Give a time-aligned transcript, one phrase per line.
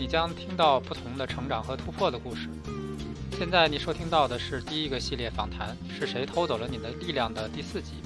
[0.00, 2.48] 你将听到不同的成长和突破的故事。
[3.36, 7.96] 现在你收听到的是第一个系列访谈《是谁偷走了你的力量》的第四集。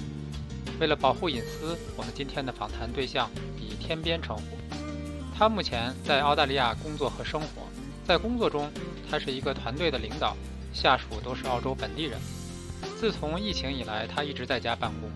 [0.77, 4.43] 为了保护隐私，我们今天的访谈对象以天边称呼。
[5.37, 7.47] 他目前在澳大利亚工作和生活，
[8.05, 8.69] 在工作中
[9.09, 10.35] 他是一个团队的领导，
[10.73, 12.19] 下属都是澳洲本地人。
[12.99, 15.09] 自从疫情以来，他一直在家办公。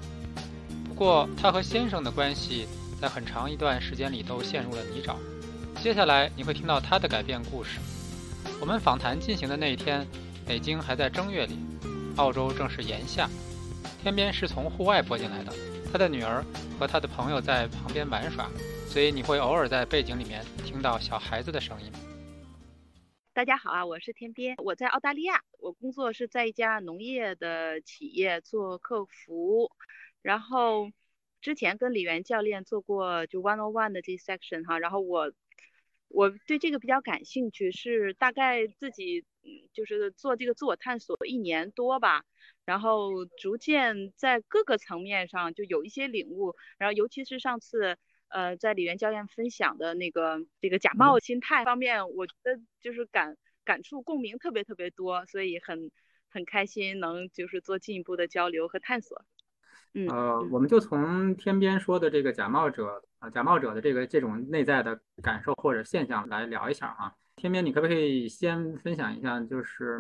[0.88, 2.67] 不过，他和先生的关系
[3.02, 5.16] 在很长一段时间里都陷入了泥沼。
[5.78, 7.80] 接下来你会听到他的改变故事。
[8.59, 10.06] 我们访谈进行的那一天，
[10.45, 11.58] 北京还在正月里，
[12.17, 13.30] 澳洲正是炎夏。
[14.02, 15.53] 天边是从户外播进来的，
[15.89, 16.44] 他的女儿
[16.78, 18.50] 和他的朋友在旁边玩耍，
[18.88, 21.89] 所以你会偶尔在背景里面听到小孩子的声音。
[23.33, 29.72] 大家好啊，我是天边，我在澳大利亚，我工作是在一家农业的企业做客服，
[30.22, 30.92] 然后
[31.39, 35.31] 之前跟李元教练做过就 one on one 的这 section 哈，然后我。
[36.09, 42.25] 我对这个比较感兴趣，是大概自己嗯，就是做这个自我探索一年多吧，
[42.65, 55.91] 然后逐渐在各个层面上就有一些领悟，然后尤其是上次呃在李源教练分享的那个这个假冒心态方面，我觉得就是感感触共鸣特别特别多，所以很
[56.30, 59.23] 很开心能就是做进一步的交流和探索。
[60.09, 67.14] 呃，我们就从天边说的这个假冒者啊，假冒者的这个这种内在的感受或者现象来聊一下哈。
[67.36, 70.00] 天边，你可不可以先分享一下，就是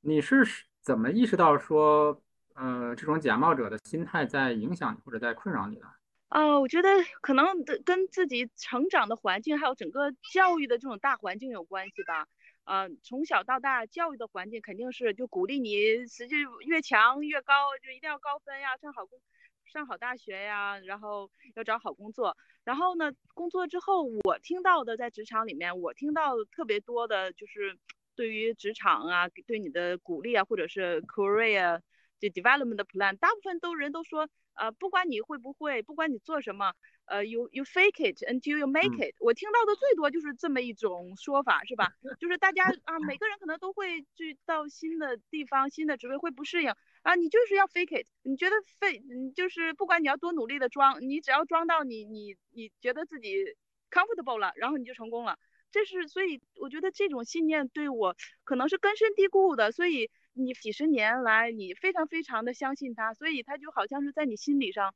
[0.00, 0.44] 你是
[0.80, 2.20] 怎么意识到说，
[2.54, 5.86] 呃，这种假冒者的心态在影响你或者在困扰你的？
[6.28, 6.88] 啊，我觉得
[7.20, 7.46] 可能
[7.84, 12.26] 跟自己成长的环境还有整个教育的这种大环境有关系吧。
[12.70, 16.36] 呃，从小到大教育的环境肯定是就鼓励你，实际
[16.68, 19.20] 越强越高，就一定要高分呀，上好工，
[19.64, 22.36] 上好大学呀，然后要找好工作。
[22.62, 27.76] 然后呢，工作之后我听到的在职场里面，我听到特别多的就是
[28.14, 31.80] 对于职场啊，对你的鼓励啊，或者是 career
[32.20, 36.72] 这 development plan，大部分都人都说，呃，不管你会不会，不管你做什么。
[37.10, 39.16] 呃，you you fake it until you make it。
[39.18, 41.92] 我听到的最多就是这么一种说法，是吧？
[42.20, 46.70] 就是大家 啊，每个人可能都会去到新的地方、新的职位会不适应
[47.02, 48.06] 啊，你就是要 fake it。
[48.22, 53.56] 你觉得 fake，你就是不管你要多努力的装，你只要装到你你你觉得自己
[53.90, 55.36] comfortable 了，然后你就成功了。
[55.72, 64.94] 这是所以我觉得这种信念对我可能是根深蒂固的，所以你几十年来你非常非常的相信它，所以它就好像是在你心理上。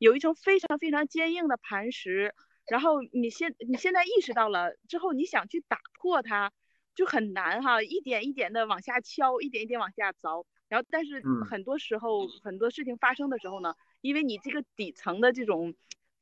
[0.00, 2.34] 有一层非常非常坚硬的磐石，
[2.66, 6.52] 然后你现你现在意识到了之后，你想去打破它，
[6.94, 15.74] 就很难哈，一点一点的往下敲，一点一点往下凿，然后但是很多时候很多事情发生的时候呢，因为你这个底层的这种，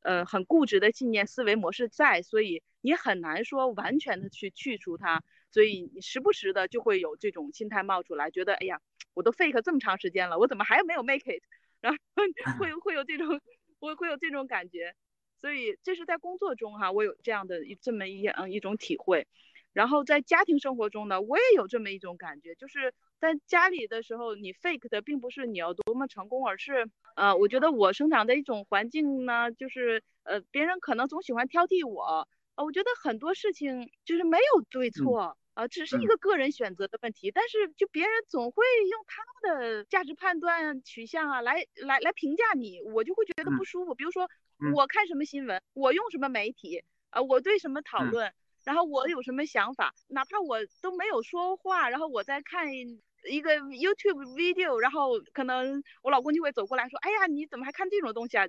[0.03, 5.23] 呃很固执的信念思维模式在，所以你很难说完全的去去除它，
[5.53, 8.81] 所以你时不时的就会有这种心态冒出来，觉得哎呀，
[9.15, 11.45] 我都 fake 这么长时间了，我怎么还没有 make it，
[11.81, 11.99] 然后
[12.59, 13.41] 会会有这种。
[13.81, 14.95] 我会有这种感觉，
[15.37, 19.27] 所以这是在工作中哈，我有这样的一这么一嗯一种体会。
[19.73, 35.37] 然后在家庭生活中呢，我也有这么一种感觉，就是在家里的时候，你 fake 的并不是你要多么成功，而是呃，我觉得我生长的一种环境呢，就是呃，别人可能总喜欢挑剔我，呃，我觉得很多事情就是没有对错。
[35.59, 43.93] 啊，只是一个个人选择的问题，但是就别人总会用他们的价值判断取向啊来来来评价你，我就会觉得不舒服。
[43.93, 44.31] 比如说
[44.73, 48.33] 我看什么新闻，我用什么媒体，啊，我对什么讨论，
[48.63, 58.47] 然后我有什么想法，哪怕我都没有说话，然后我在看一个 YouTube video，然后可能我老公就会走过来说，哎呀，你怎么还看这种东西啊？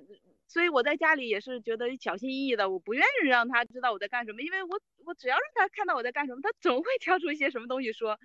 [0.50, 8.18] 所以我在家里也是觉得小心翼翼的，我不愿意让他知道我在干什么，因为我我只要让他看到我在干什么，他总会挑出一些什么东西说。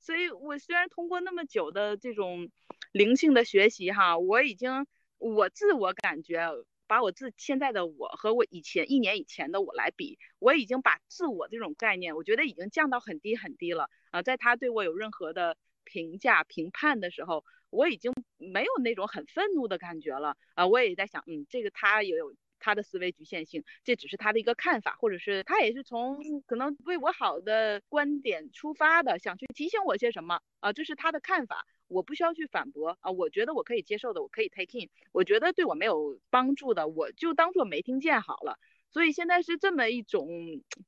[0.00, 2.50] 所以我虽然通过那么久的这种
[2.90, 4.88] 灵性的学习哈，我已经
[5.18, 6.48] 我自我感觉
[6.88, 17.44] 把我自现在的我和我以前一年以前的我来比，我已经把自我这种概念，我觉得已经降到很低很低了啊，在他对我有任何的评价评判的时候。
[17.70, 20.66] 我已经没有那种很愤怒的感觉了啊！
[20.66, 38.58] 我也在想，嗯，这个他也有，他的思维局限性，这只是他的一个看法，或者是他也是从可能为我好的观点出发的，想去提醒我些什么啊，这是他的看法，我不需要去反驳啊，我觉得我可以接受的，我可以 take in，我觉得对我没有帮助的，我就当做没听见好了。
[38.90, 40.26] 所以现在是这么一种，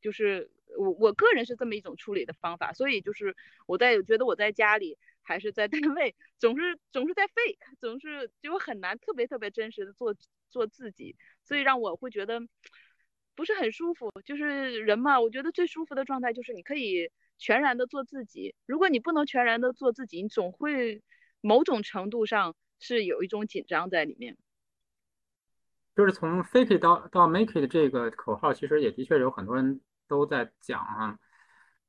[0.01, 2.73] 就是我我个人是这么一种处理的方法。
[2.73, 3.37] 所以就是
[3.67, 10.15] 我在觉得我在家里还是在单位，总是总是在 fake，总是就很难特别特别真实的做
[10.51, 12.41] 做自己，所以让我会觉得
[13.35, 14.11] 不是很舒服。
[14.25, 18.55] 就是人嘛，我觉得最舒服的状态就是你可以全然的做自己。
[18.67, 21.03] 如果你不能全然的做自己，你总会
[21.41, 24.37] 某种程度上是有一种紧张在里面。
[25.95, 31.19] 就是从 fake 到到 make it 这个口号，其实也的确有很多人都在讲啊。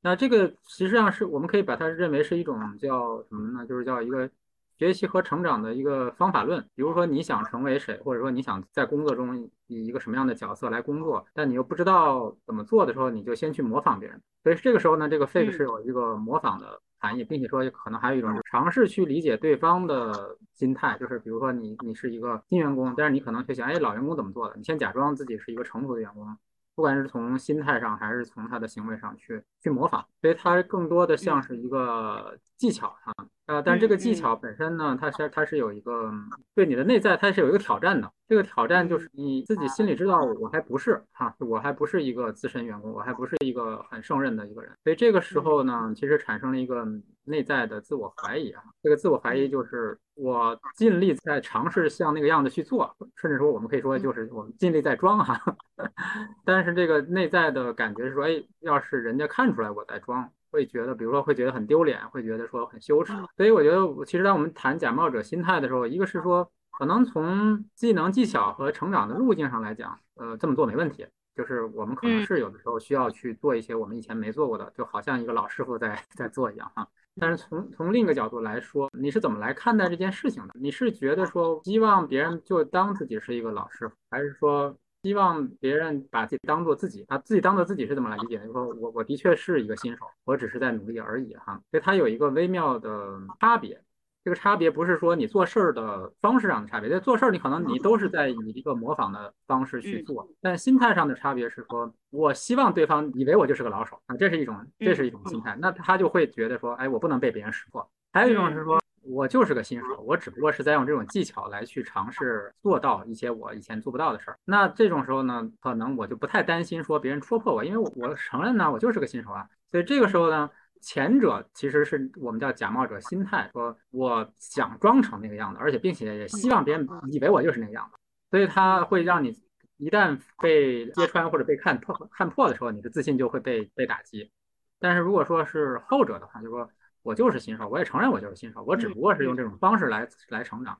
[0.02, 3.66] 那这个实际上是我们可以把它认为是一种叫什么呢？
[3.66, 4.28] 就是叫一个
[4.76, 6.60] 学习和成长的一个方法论。
[6.74, 14.20] 比如说你想成为谁，或者说你想在工作中以一个什么样的角色来工作，但你又不知道怎么做的时候，你就先去模仿别人。
[14.42, 16.80] 所以这个时候呢，这个 fake 是有一个模仿的。
[17.02, 24.54] 含义，并且说可能还有一种尝试去理解对方的心态，就是比如说你你是一个新员工，但是你可能会想，哎，老员工怎么做的？
[24.56, 26.24] 你先假装自己是一个成熟的员工，
[26.74, 33.12] 不管是从心态上还是从他的行为上去去模仿，所以它更多的像是一个技巧哈。
[33.46, 36.10] 呃，但这个技巧本身呢，它是它是有一个
[36.54, 38.10] 对你的内在，它是有一个挑战的。
[38.28, 44.72] 这个挑战就是你自己心里知道，我还不是哈，我还不是一个资深员工，我还不是一个很胜任的一个人。
[44.82, 46.86] 所以这个时候呢，其实产生了一个
[47.24, 48.62] 内在的自我怀疑啊。
[48.82, 55.40] 这个自我怀疑就是我尽力在尝试像那个样子去做，甚至说我们可以说就是我们尽力在装哈。
[56.44, 60.30] 但是这个内在的感觉是说，哎，要是人家看出来我在装。
[60.52, 63.14] 会觉得，比如说会觉得很丢脸，会觉得说很羞耻。
[63.38, 66.46] 所以我觉得，其实当我们谈假冒者心态的时候，一个是说，
[66.78, 71.06] 可能从技能、技巧和成长的路径上来讲，呃，这么做没问题。
[71.34, 76.86] 就是我们可能是有的时候需要去做一些我们以前没做过的，就好像一个老师傅在在做一样哈。
[77.20, 80.54] 但是从从另一个角度来说，你是怎么来看待这件事情的？
[80.54, 84.76] 你是觉得说希望别人就当自己是一个老师，还是说？
[85.04, 88.38] 希望别人把自己当做自己，啊，自己当做自己是怎么来理解？
[88.46, 91.60] 就说我我的确是一个新手，我只是在努力而已哈。
[91.72, 93.82] 所以它有一个微妙的差别，
[94.24, 107.90] 这个差别不是说你做事儿的方式上的差别，在做事儿你可能你都是在以一个模仿的方式去做，但心态上的差别是说，我希望对方以为我就是个老手啊，这是一种这是一种心态，那他就会觉得说，哎，我不能被别人识破。
[108.12, 108.80] 还有一种是说。
[109.04, 114.38] 我就是个新手，我只不过是在用这种技巧来去尝试做到一些我以前做不到的事儿。
[114.44, 119.44] 那这种时候呢，可能我就不太担心说别人戳破我，因为我我承认呢，我就是个新手啊。
[119.72, 120.48] 所以这个时候呢，
[120.82, 127.96] 前者其实是我们叫假冒者心态，说我想装成那个样子，而且并且也希望别人以为我就是那个样子，
[128.30, 129.34] 所以它会让你
[129.78, 134.30] 一旦被揭穿或者被看破看破的时候，你的自信就会被被打击。
[134.78, 136.68] 但是如果说是后者的话，就是说。
[137.04, 140.78] 我就是新手，我也承认我就是新手，我只不过是用这种方式来来成长，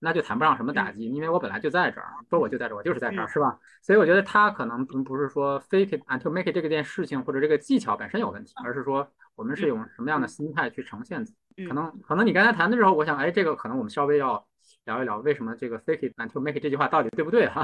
[0.00, 3.58] 那就谈不上什么打击，因为我本来就在这儿，说我就在这儿，我就是在这儿，是吧？
[3.80, 11.24] 所以我觉得他可能并不是说 fake it until make it 这个件事情或者这个技巧本身有问题，而是说我们是用什么样的心态去呈现。
[11.68, 14.46] 可能可能你刚才谈的时候，我想，哎，这个可能我们稍微要。
[14.84, 17.62] 聊一聊为什么这个 fake it until make it 这句话到底对不对哈？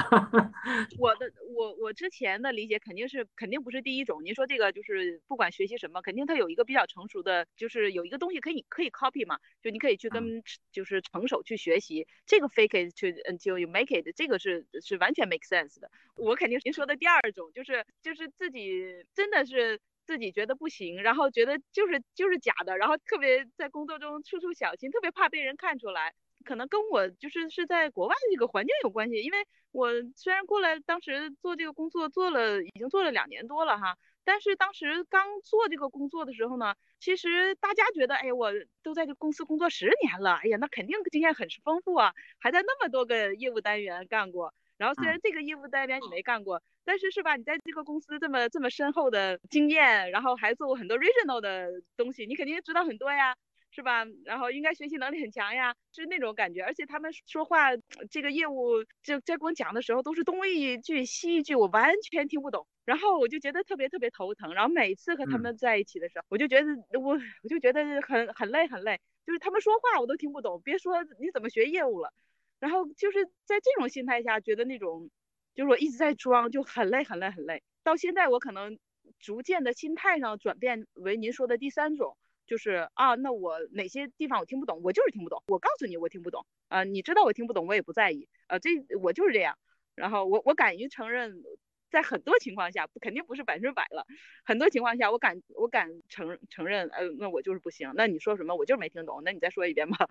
[0.98, 4.22] 我的我我之前的理解肯定是肯定不是第一种。
[4.22, 12.06] 您说这个就是不管学习什么，肯定它有一个比较成熟的，就是有一个东西可以可以 copy 嘛，就你可以去跟就是成手去学习。
[12.26, 15.90] 这个 fake it to until you make it 这个是是完全 make sense 的。
[16.14, 26.14] 我肯定您说的第二种，就是就是自己真的是自己觉得不行，然后觉得就是就是假的，然后特别在工作中处处小心，特别怕被人看出来。
[26.46, 29.38] 可能跟我就是是在国外的这个环境有关系，因为
[29.70, 38.50] 我虽然过来当时做这个工作做了已经做了两年多了哈，但是当时刚做这个工作的时候呢，其实大家觉得，哎，我
[38.82, 44.54] 都在这公司工作十年了，哎呀，那肯定经验很是丰富啊，还在那么多个业务单元干过。
[44.78, 53.36] 然后虽然这个业务代表你没干过，但是是吧，你在这个公司这么这么深厚的经验，然后还做过很多 regional 的东西，你肯定知道很多呀。
[53.70, 54.06] 是吧？
[54.24, 56.62] 然后应该学习能力很强呀，是那种感觉。
[56.62, 57.68] 而且他们说话，
[58.10, 62.66] 这个业务就在跟我讲的时候，都是东一句西一句，我完全听不懂。
[62.86, 64.54] 然后我就觉得特别特别头疼。
[64.54, 66.66] 然后每次和他们在一起的时候，我就觉得
[66.98, 72.10] 我我就觉得很很累很累，就是他们说话我都听不懂，别说你怎么学业务了。
[72.60, 75.10] 然后就是在这种心态下，觉得那种
[75.54, 77.62] 就是我一直在装，就很累很累很累。
[77.82, 78.78] 到现在我可能
[79.18, 82.16] 逐渐的心态上转变为您说的第三种。
[82.46, 85.42] 就是啊，那我哪些地方我听不懂，我就是听不懂。
[85.48, 88.58] 我告诉你，我听不懂啊，你知道我听不懂，我也不在意啊。
[88.58, 88.70] 这
[89.02, 89.58] 我就是这样。
[89.94, 91.42] 然后我我敢于承认，
[91.90, 94.06] 在很多情况下，肯定不是百分之百了，
[94.46, 97.92] 很多情况下我敢我敢承承认，呃，那我就是不行。
[97.94, 99.20] 那你说什么，我就是没听懂。
[99.22, 100.06] 那你再说一遍吧。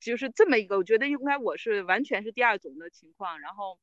[0.00, 3.78] 就是这么一个，我觉得应该我是完全是第二种的情况，然后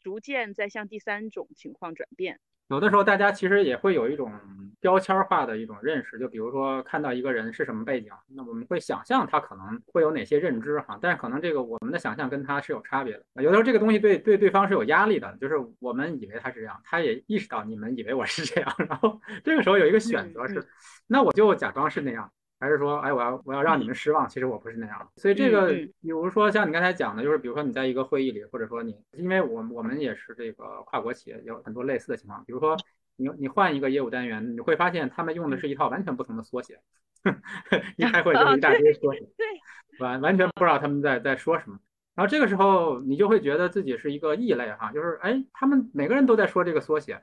[0.00, 2.38] 逐渐在向第三种情况转变。
[2.68, 4.32] 有的时候，大家其实也会有一种
[4.80, 13.24] 标签化的一种认识，就比如说看到一个人是什么背景，那我们会想象他可能会有哪些认知哈，但是可能这个我们的想象跟他是有差别的。
[13.36, 20.66] 有的时候这个东西对对对方是有压力的，就是我们以为他是这样，他也意识到你们以为我是这样，然后这个时候有一个选择是，
[21.06, 22.32] 那我就假装是那样。
[22.58, 25.08] 还是说，哎，我要我要让你们失望，其实我不是那样的。
[25.20, 25.68] 所以这个，
[26.00, 32.42] 比如说像你刚才讲的，就是比如说你在一个会议里，或者说你，因为我我们也是这个跨国企业，有很多类似的情况。
[32.46, 32.74] 比如说
[33.16, 36.80] 你你换一个业务单元，你会发现他们用的是一套完全不同的缩写，
[37.98, 39.28] 你开会就是一大堆缩写，
[39.98, 41.78] 完完全不知道他们在在说什么。
[42.14, 47.20] 然后这个时候你就会觉得自己是一个异类哈，就是哎，他们每个人都在说这个缩写，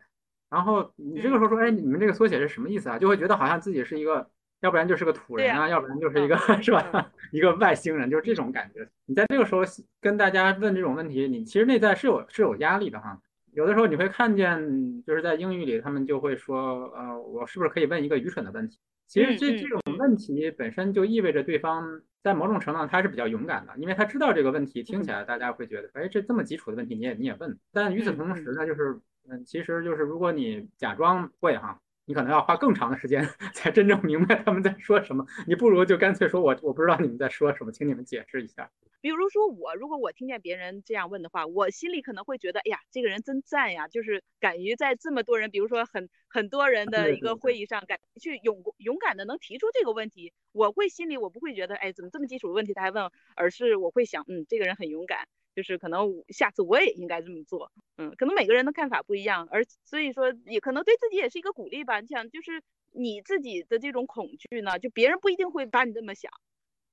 [0.52, 3.00] 然后你这个时候说，哎，你们这个缩写是什么意思啊？
[3.00, 4.30] 就会觉得好像自己是一个。
[4.64, 8.88] 要不然就是个土人啊，要不然就是一个 是吧，一个外星人，就是这种感觉。
[9.06, 9.62] 你在这个时候
[10.00, 13.20] 跟大家问这种问题，你其实内在是有是有压力的哈。
[13.52, 18.80] 有的时候你会看见，就是在英语里，他们就会说，呃，我是不是可以问一个愚蠢的问题？
[19.06, 27.60] 其实这这种问题本身就意味着对方在某种程度上他是比较勇敢的，因为他知道这个问题听起来大家会觉得，哎，这这么基础的问题你也你也问。
[27.74, 28.98] 但与此同时呢，就是
[29.30, 31.78] 嗯，其实就是如果你假装会哈。
[32.06, 38.70] 你可能要花更长的时间 才真正明白他们在说什么，你不如就干脆说我我不知道你们在说什么，请你们解释一下。
[39.02, 55.28] 比如说我，如果我听见别人这样问的话，我心里可能会觉得，哎呀，这个人真赞呀，就是敢于在这么多人，比如说很很多人的一个会议上，敢去勇勇敢的能提出这个问题，我会心里我不会觉得，哎，怎么这么基础的问题他还问，而是我会想，嗯，这个人很勇敢。
[55.56, 62.00] 就是可能下次我也应该这么做，嗯，可能每个人的看法不一样，而所以说也可能对自己也是一个鼓励吧。
[62.00, 66.32] 你想，就是你自己的这种恐惧呢，就别人不一定会把你这么想，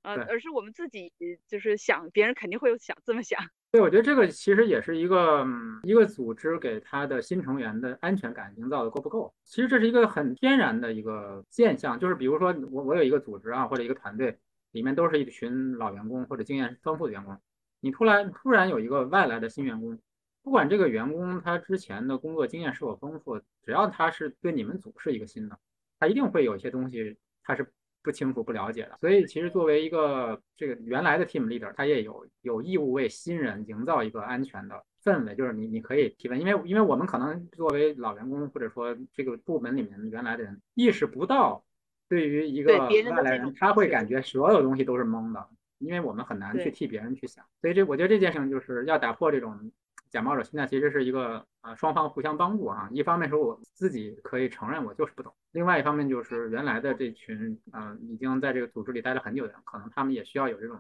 [0.02, 1.12] 呃，而是我们自己
[1.48, 3.40] 就是想，别人肯定会有想这么想。
[3.72, 5.46] 对，我觉得这个其实也是一个
[5.84, 9.32] 一个组织给他的新成员的安全感营造的够不够。
[9.44, 14.36] 其实这是一个很天然的一个现象，就是比如说我我有一个组织啊，或者一个团队
[14.72, 17.40] 里面都是一群老员工或者经验丰富的员工。
[17.80, 19.98] 你突然突然有一个外来的新员工，
[20.42, 25.58] 不管这个员工他之前的工作经验是否丰富，只要他是对你们组是一个新的，
[25.98, 27.66] 他一定会有一些东西他是
[28.02, 28.96] 不清楚不了解的。
[29.00, 41.64] 所以其实作为一个这个原来的 team leader，他也有有义务为新人营造一个安全的氛围，就是你你可以提问，因为因为我们可能作为老员工或者说这个部门里面原来的人意识不到，
[42.08, 42.88] 对于一个外
[43.22, 45.48] 来人，他会感觉所有东西都是懵的。
[45.80, 49.72] 因为我们很难去替别人去想，所以这我觉得这件事情就是要打破这种
[50.10, 52.88] 假冒者心态，其实是一个啊双方互相帮助啊。
[52.92, 60.78] 一方面说我自己可以承认我就是不懂，另外一方面就是原来的这群嗯已经在这个组织里待了很久的人，可能他们也需要有这种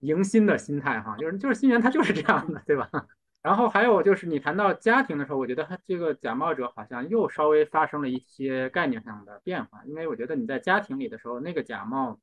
[0.00, 2.90] 迎新的心态哈，就是就是新人他就是这样的，对吧？
[3.42, 12.20] 然后还有就是你谈到家庭的时候，我觉得他这个假冒者好像又稍微发生了一些概念上的变化，因为我觉得你在家庭里的时候，那个假冒。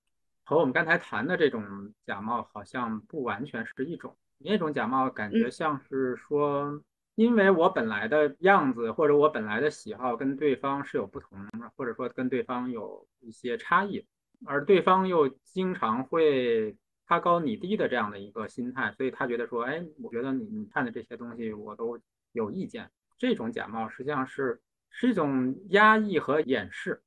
[0.50, 6.82] 和我们刚才谈的这种假冒好像不完全是一种，那种假冒感觉像是说，
[7.14, 14.04] 因为我本来的样子或者我本来的喜好跟对方是有不同的，或者说跟对方有一些差异，
[14.48, 16.76] 而对方又经常会
[17.06, 22.00] 他高你低的这样的一个心态，所以他觉得说，哎，我觉得你你看的这些东西我都
[22.32, 22.90] 有意见，
[23.20, 27.04] 这种假冒实际上是是一种压抑和掩饰。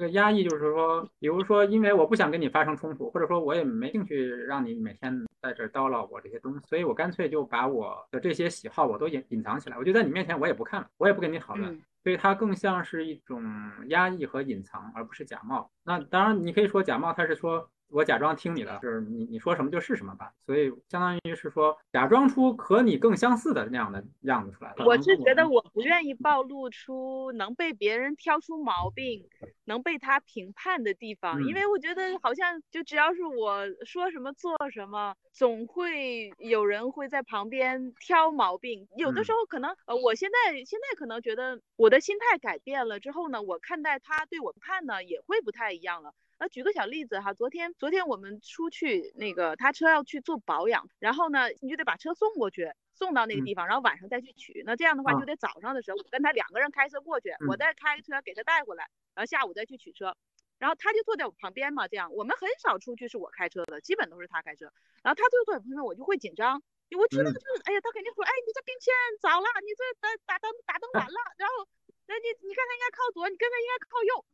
[0.00, 13.44] 这个压抑就是说，比如说，因为我不想跟你发生冲突，或者说我也没兴趣让你每天在这叨唠我这些东西，所以我干脆就把我的这些喜好我都隐隐藏起来，我就在你面前我也不看了，我也不跟你讨论，所以它更像是一种
[13.88, 15.70] 压抑和隐藏，而不是假冒。
[15.84, 17.68] 那当然，你可以说假冒，它是说。
[17.90, 24.72] 我假装听你的，就是你你说什么就是什么吧，所以相当于是说假装出和你更相似的那样的样子出来。
[24.86, 29.28] 我是觉得我不愿意暴露出能被别人挑出毛病，
[29.64, 38.86] 能被他评判的地方，因为我觉得好像就只要是我说什么做什么，总会有人会在旁边挑毛病。
[38.96, 46.14] 有的时候可能呃，我现在现在可能觉得我的心态改变了之后呢，我看待他对我判呢也会不太一样了。
[46.42, 54.62] 那举个小例子哈，昨天昨天我们出去那个他车要去做保养，然后呢你就得把车送过去，送到那个地方，然后晚上再去取。
[54.64, 60.16] 那这样的话就得早上的时候我跟他两个人开车过去，我再开车给他带回来，然后下午再去取车，
[60.56, 64.72] 然后他就坐在我旁边嘛，这样我们很少出去是我开车的，基本都是他开车。
[65.04, 66.56] 然后他就坐在旁边，我就会紧张，
[66.96, 68.88] 我知道就是，哎呀，他肯定说，哎，你这并线
[69.20, 71.68] 早了，你这打打灯打灯晚了，然后，
[72.08, 74.24] 那你你刚才应该靠左，你刚才应该靠右。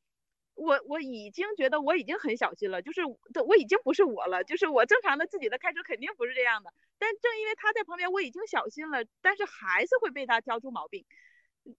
[0.56, 6.72] 我我已经觉得我已经很小心了，就是我已经不是我了，就是我正常的自己的开车肯定不是这样的。
[6.98, 11.04] 但正因为他在旁边，我已经小心了，但是还是会被他挑出毛病。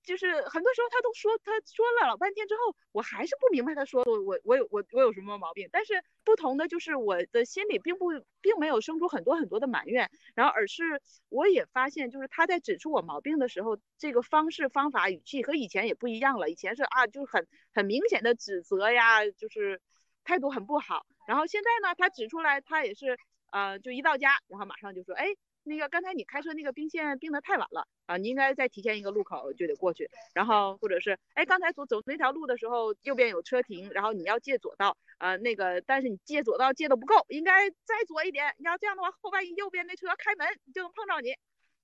[0.03, 5.69] 就是很多时候他都说，他说了老半天之后，我还是不明白他说我我我有我我有什么毛病。
[5.71, 16.49] 但是不同的就是我的心里并不并没有生出很多很多的埋怨，然后而是我也发现，就是他在指出我毛病的时候，这个方式方法语气和以前也不一样了。
[16.49, 19.81] 以前是啊，就是很很明显的指责呀，就是
[20.23, 21.05] 态度很不好。
[21.27, 23.17] 然后现在呢，他指出来，他也是
[23.51, 25.27] 呃，就一到家，然后马上就说，哎。
[25.67, 41.35] 那个刚才你开车那个并线并的太晚了啊，你应该再提前一个路口就得过去，然后或者是哎刚才走走那条路的时候右边有车停，然后你要借左道啊那个但是你借左道借的不够，应该再左一点，你要这样的话后万一右边那车开门就能碰到你，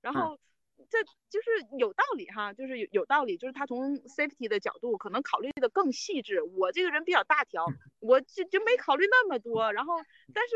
[0.01, 0.39] 然后
[0.89, 7.65] 这就是有道理哈，就是有有道理，就是他从 safety 的角度可能考虑的更细致，我这个人比较大条，
[7.99, 9.95] 我就就没考虑那么多，然后
[10.33, 10.55] 但是。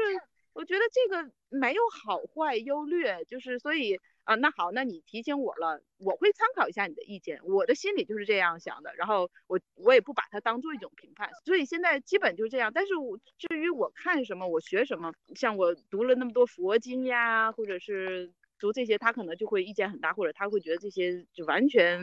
[0.58, 7.40] 我觉得这个没有好坏优劣，就是所以啊，那好，那你提醒我了，我会参考一下你的意见。
[7.44, 12.72] 我的心里就是这样想的，然后我我也不把它当做一种评判，所以现在基本就这样。
[12.74, 22.02] 但是我至于我看什么，我学什么，像我读了那么多佛经呀，或者是读这些，他可能就会意见很大，或者他会觉得这些就完全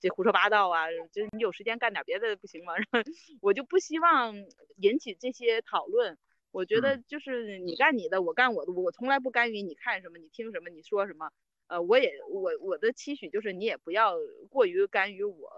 [0.00, 2.74] 这胡说八道啊，就是你有时间干点别的不行吗？
[3.42, 4.36] 我就不希望
[4.76, 6.16] 引起这些讨论。
[6.50, 11.30] 我觉得就是你干你的，我干我的，我从来不干预你看什么，你听什么，你说什么。
[11.68, 14.14] 呃，我也我我的期许就是你也不要
[14.48, 15.50] 过于干预我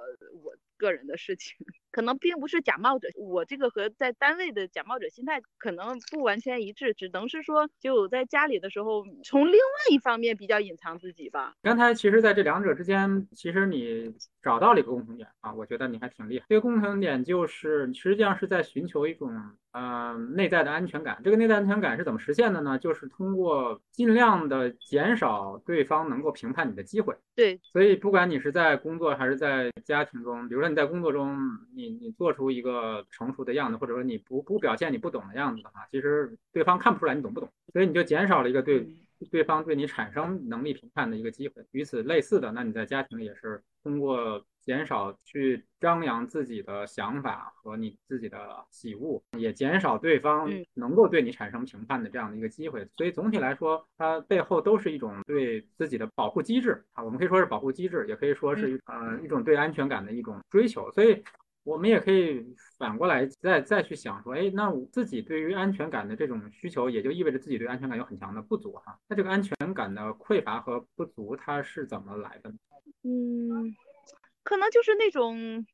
[0.42, 1.56] 我个人的事情，
[1.92, 11.54] 可能并不是假冒者，我这个和在单位的假冒者心态可能不完全一致，只能是说就在家里的时候，从另外一方面比较隐藏自己吧。
[11.62, 16.47] 刚才其实在这两者之间，其实你找到了一个共同点啊，我觉得你还挺厉害。
[16.49, 19.30] 这个共同点就是实际上是在寻求一种。
[19.73, 22.76] 嗯，内在的安全感，这个内在安全感是怎么实现的呢？
[22.76, 27.14] 就是通过尽量的减少对方能够评判你的机会。
[27.36, 31.38] 对，所以不管你是在工作还是在家庭中，比如说你在工作中，
[31.73, 38.84] 你你做出一个成熟的样子，或者说你不不表现你不懂的样子的话，其实对方看不出来你懂不懂，所以你就减少了一个对
[39.30, 41.64] 对方对你产生能力评判的一个机会。
[41.71, 44.45] 与此类似的，那你在家庭里也是通过。
[44.62, 52.86] 减少去张扬自己的想法和你自己的喜恶，也减少对方能够对你产生评判的这样的一个机会。
[52.95, 57.02] 所以总体来说，它背后都是一种对自己的保护机制啊。
[57.02, 60.93] 我们可以说是保护机制，也可以说是呃一种对安全感的一种追求。
[60.93, 61.25] 所以
[61.64, 68.97] 我们也可以反过来再再去想说，哎，那自己对于安全感的这种需求，也就意味着自己对安全感有很强的不足哈。
[69.08, 72.56] 那这个安全感的匮乏和不足，它是怎么来的呢？
[73.02, 73.74] 嗯。
[74.42, 75.66] 可能就是那种，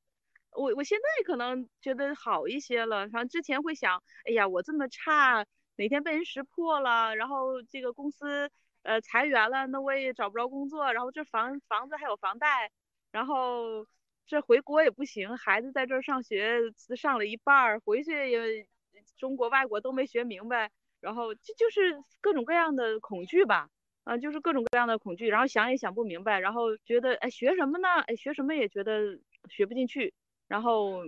[0.52, 3.09] 我我现在可能觉得好一些了。
[3.09, 8.50] 反正之前会想，哎呀，我这么差，哪天被人识破了，然后这个公司
[8.83, 10.92] 呃裁员了，那我也找不着工作。
[10.92, 12.70] 然后这房房子还有房贷，
[13.12, 13.87] 然后
[14.26, 16.59] 这回国也不行，孩子在这儿上学
[16.96, 18.66] 上了一半儿，回去也
[19.16, 23.70] 中国外国都没学明白，然后这就是各种各样的恐惧吧。
[24.07, 27.88] 啊，就是各种各样的恐惧，然后想也想不明白，然后觉得哎学什么呢？
[28.07, 29.19] 哎学什么也觉得
[29.51, 30.14] 学不进去。
[30.47, 31.03] 然后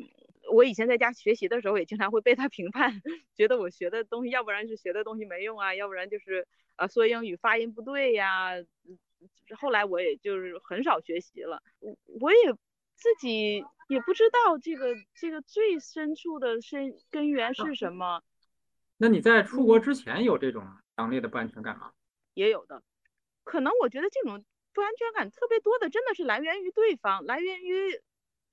[0.50, 3.00] 我以前在家学习的时候，也经常会被他 评判，
[3.36, 8.54] 觉得我学的东西，要不然是学的东西没用啊，要不然就是啊说英语发音不对呀。
[9.56, 12.52] 后来我也就是很少学习了，我我也
[12.96, 18.24] 自己也不知道这个这个最深处的深根源是什么。
[18.96, 21.92] 那你在出国之前有这种强烈的不安全感吗？
[22.34, 22.80] 也有的，
[23.48, 27.98] 可能我觉得这种不安全感特别多的，真的是来源于对方，来源于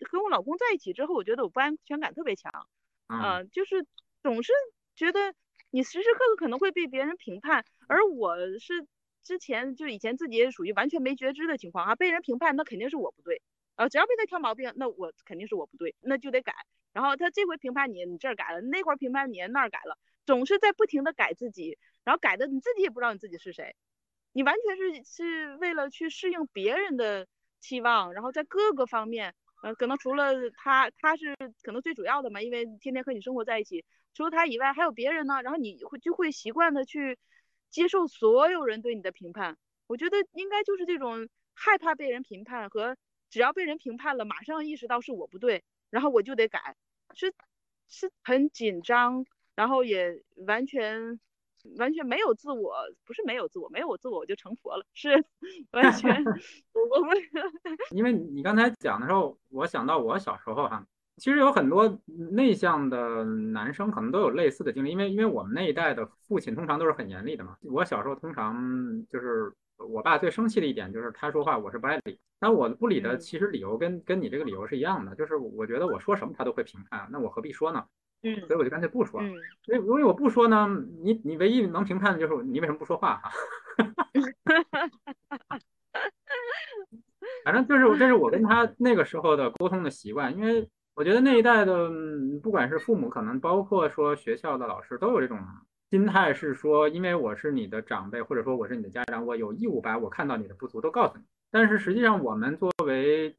[0.10, 2.70] 跟我老公在一起之后，我觉得我不安全感特别强，
[3.10, 3.86] 嗯，就是
[4.24, 4.54] 总是
[4.96, 5.34] 觉得
[5.70, 8.88] 你时时刻刻可能会被别人评判，而我是
[9.22, 13.42] 之前就以前自己也属于完全没觉知的情况啊，被人评判那肯定是我不对，
[13.76, 16.54] 啊，只要被他挑毛病，那我肯定是我不对，那就得改，
[16.94, 21.78] 然后他这回评判你，你这儿改了，那会儿评判你那儿改了，总是在不停的改自己。
[22.06, 23.76] 然后改的你自己也不知道你自己是谁，
[24.36, 27.26] 你完全是是为了去适应别人的
[27.62, 37.18] 期望，然后在各个方面，呃，可能除了他，他是可能最主要的嘛，因为天天和你生活在一起，除了他以外还有别人呢，然后你会就会习惯的去
[37.70, 39.58] 接受所有人对你的评判。
[39.88, 42.98] 我觉得应该就是这种害怕被人评判和
[43.30, 46.76] 只要被人评判了，马上意识到是我不对，然后我就得改，
[47.14, 47.34] 是
[47.88, 51.22] 是很紧张，然后也完全。
[51.78, 52.74] 完全没有自我，
[53.06, 55.10] 不是没有自我，没有我自我我就成佛了，是
[55.72, 56.24] 完全
[56.74, 57.18] 我们。
[57.92, 60.86] 因为你刚才讲的时候，我想到我小时候哈，
[61.18, 62.00] 其实有很多
[62.32, 67.58] 内向的男生可能都有类似的经历，因为因为我们那一代的父亲通常都是很严厉的嘛。
[67.62, 77.86] 我小时候通常就是我爸最生气的一点就是他说话我是不爱理，但我不理的其实理由跟跟你这个理由是一样的，就是我觉得我说什么他都会评判，那我何必说呢？
[78.26, 79.22] 嗯，所以我就干脆不说。
[79.22, 79.32] 嗯，
[79.68, 80.68] 因为因为我不说呢，
[81.04, 83.32] 你你唯一能评判的就是你为什么不说话哈。
[87.44, 91.92] 反正就是这是我跟他 那个时候的沟通的习惯，因为我觉得那一代的
[92.42, 95.38] 不管是父母，可能包括说学校的老师都有这种
[95.92, 101.24] 心态，是说因为我是你的长辈，或者说我是你的家长，我有义务把我看到你的不足都告诉你。
[101.52, 103.36] 但是实际上我们作为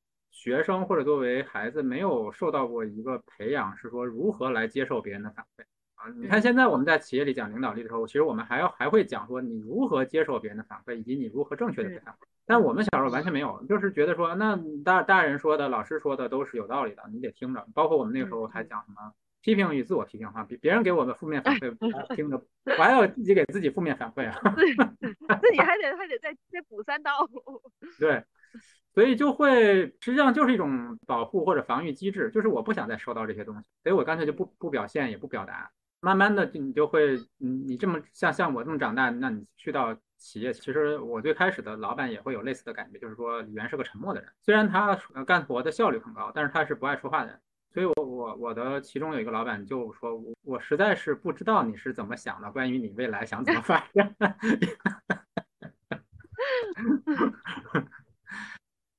[0.47, 5.65] 学生或者作为孩子没有受到过一个培养，是说如何来接受别人的反馈
[5.97, 6.09] 啊？
[6.19, 12.19] 你看现在我们在企业里讲领导力的时候，其实我们还要还会讲说你如何接受别人的反馈，以及你如何正确的反馈。
[12.47, 17.67] 但我们小时候完全没有，就是觉得说那大大人说的、老师说的都是有道理的，你得听着。
[17.75, 21.75] 包括我们那个时候还讲什么批评与自我批评哈，别别人给我们负面反馈
[22.15, 27.29] 听着，我还要自己给自己负面反馈啊，自己还得 还得再再补三刀。
[27.99, 28.23] 对。
[28.95, 35.71] 所以就会实际上就是一种保护或者防御机制，就是我不想再收到这些东西，所以我干脆就不不表现也不表达。
[36.01, 44.95] 慢慢的你就会，你你这么像像我这么长大，那你去到企业，其实我最开始的老板也会有类似的感觉，就是说李源是个沉默的人，虽然他
[45.27, 47.40] 干活的效率很高，但是他是不爱说话的人。
[47.75, 54.16] 所以我我我的其中有一个老板就说，我我实在是不知道你是怎么想的，关于你未来想怎么发展。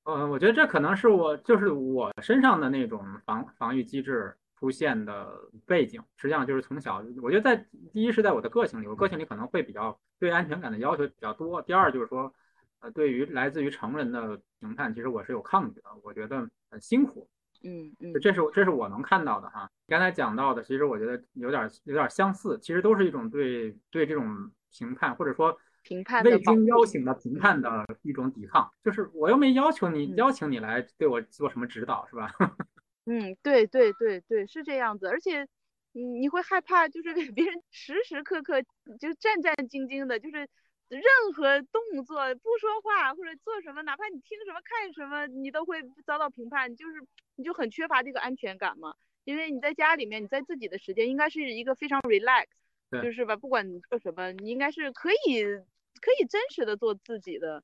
[0.09, 7.57] 嗯，我觉得这可能是我就是我身上的那种防防御机制出现的背景，实际上就是从小，我觉得在
[7.91, 11.61] 第一是在我的个性里，我个性里可能会比较对安全感的要求比较多。
[11.61, 12.33] 第二就是说，
[12.79, 17.27] 呃，对于来自于成人的评判，其实我是有抗拒的，我觉得很辛苦。
[17.65, 19.69] 嗯嗯，这是这是我能看到的哈。
[19.89, 25.59] 刚才讲到的，其实我觉得有点有点相似，其实都是一种对对这种评判或者说。
[25.87, 32.35] 评判未经邀请的评判的一种抵抗，就是我又没要求你，邀请你来对我做什么指导，是吧？
[33.05, 35.47] 嗯，对对对对，是这样子，而且
[35.93, 38.61] 你你会害怕，就是给别人时时刻刻
[38.99, 40.39] 就战战兢兢的，就是
[40.89, 41.01] 任
[41.33, 47.01] 何动作不说话或者做什么，哪怕你听什么看什么，你都会遭到评判，就是
[47.37, 48.93] 你就很缺乏这个安全感嘛。
[49.23, 52.47] 因为你在家里面，你在自己的时间应该是一个非常 relax，
[53.01, 55.45] 就是吧，不管你做什么，你应该是可以。
[56.01, 57.63] 可以真实的做自己的。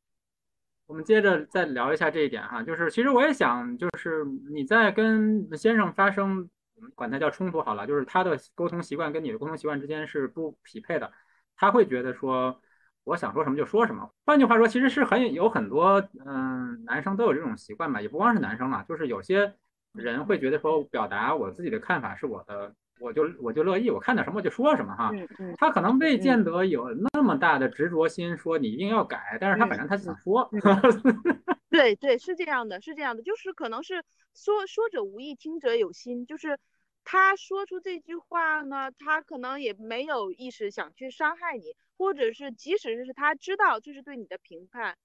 [0.86, 6.50] 我们接着再聊一下这一点哈，就是其实我也想，就是你在跟先生发生，
[6.94, 11.12] 管他叫冲突好了，就是他的沟通习惯跟你的沟通习惯之间是不匹配的，
[11.56, 12.62] 他会觉得说
[13.06, 14.14] 我想说什么就说什么。
[14.26, 19.56] 换句话说，其实是很有很多嗯男生都有这种习惯吧，也不光是男生了，就是有些
[19.94, 22.76] 人会觉得说表达我自己的看法是我的。
[23.04, 25.12] 我就我就乐意，我看到什么我就说什么哈。
[25.58, 30.50] 他可能未见得有那么大的执着心，说你一定要改，但是他反正他想说。
[31.70, 36.58] 对对，是这样的，是这样的，就是可能是说说者无意，听者有心，就是
[37.04, 44.96] 他说出这句话呢，他可能也没有意识想去伤害你，或者是即使是他知道这是对你的评判，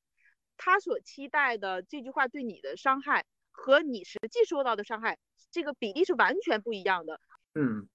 [0.57, 5.19] 他所期待的这句话对你的伤害和你实际受到的伤害，
[5.51, 7.19] 这个比例是完全不一样的。
[7.61, 7.89] 嗯，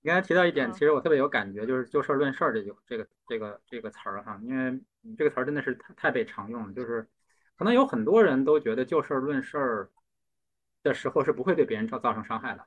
[0.00, 7.08] 你刚才提到一点，其实我特别有感觉，就是就事论事儿这句这个这个这个词儿哈，因为你这个词儿真的是太太被常用了，就是
[7.56, 9.90] 可能有很多人都觉得就事论事儿
[10.84, 12.64] 的时候是不会对别人造造成伤害的，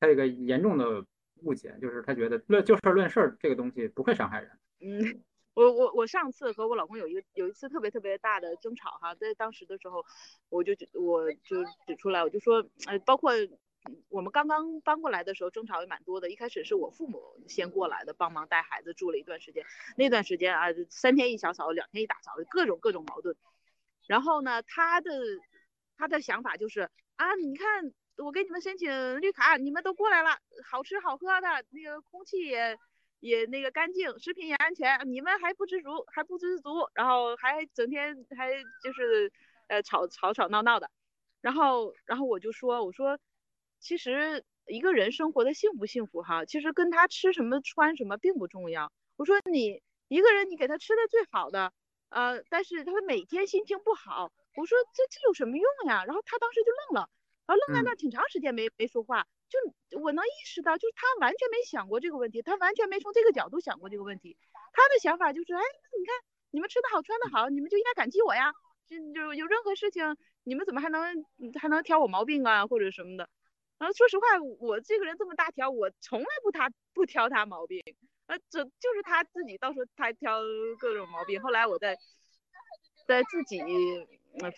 [0.00, 1.02] 他有一个严重的
[1.44, 4.50] 误解，就是他觉得论就事论事儿这个东西不会伤害人。
[4.80, 5.22] 嗯，
[5.54, 10.04] 我我我上次和我老公有一个有一次特别特别大的争吵哈，在当时的时候，
[10.50, 13.32] 我就我就指出来，我就说，呃，包括。
[14.10, 16.30] 我们刚刚搬过来的时候，争吵也蛮多的。
[16.30, 19.64] 一开始是我父母先过来的，帮忙带孩子住了一段时间。
[19.96, 23.34] 那段时间啊，三天一小吵，两天一大吵，各种各种矛盾。
[24.06, 25.10] 然后呢，他的
[25.96, 30.38] 他的想法就是啊，你看我给你们申请绿卡，你们都过来了，
[30.70, 32.76] 好吃好喝的，那个空气也
[33.20, 39.32] 也那个干净，食品也安全，你们还不知足，还不知足，然后还整天还就是
[39.68, 40.90] 呃吵吵吵闹闹的。
[41.40, 43.18] 然后然后我就说，我说。
[43.80, 48.92] 其实一个人生活的幸不幸福哈，其实跟他吃什么穿什么并不重要。
[49.16, 51.72] 我说你一个人，你给他吃的最好的，
[52.10, 54.30] 呃，但是他每天心情不好。
[54.56, 56.04] 我说这这有什么用呀？
[56.04, 57.08] 然后他当时就愣了，
[57.46, 59.26] 然后愣在那挺长时间没没说话。
[59.48, 64.36] 就我能意识到，就是他完全没想过这个问题，他完全没从这个角度想过这个问题。
[64.72, 65.60] 他的想法就是，哎，
[65.98, 66.14] 你看
[66.50, 68.52] 你们吃的好，穿的好，你们就应该感激我呀。
[68.86, 71.02] 就就有任何事情，你们怎么还能
[71.60, 73.28] 还能挑我毛病啊，或者什么的？
[73.80, 74.26] 然后说实话，
[74.58, 77.82] 我这个人这么大条，我从来不他不挑他毛病，
[78.26, 80.42] 啊，这就是他自己到时候他挑
[80.78, 81.40] 各种毛病。
[81.40, 81.96] 后来我在
[83.08, 83.58] 在自己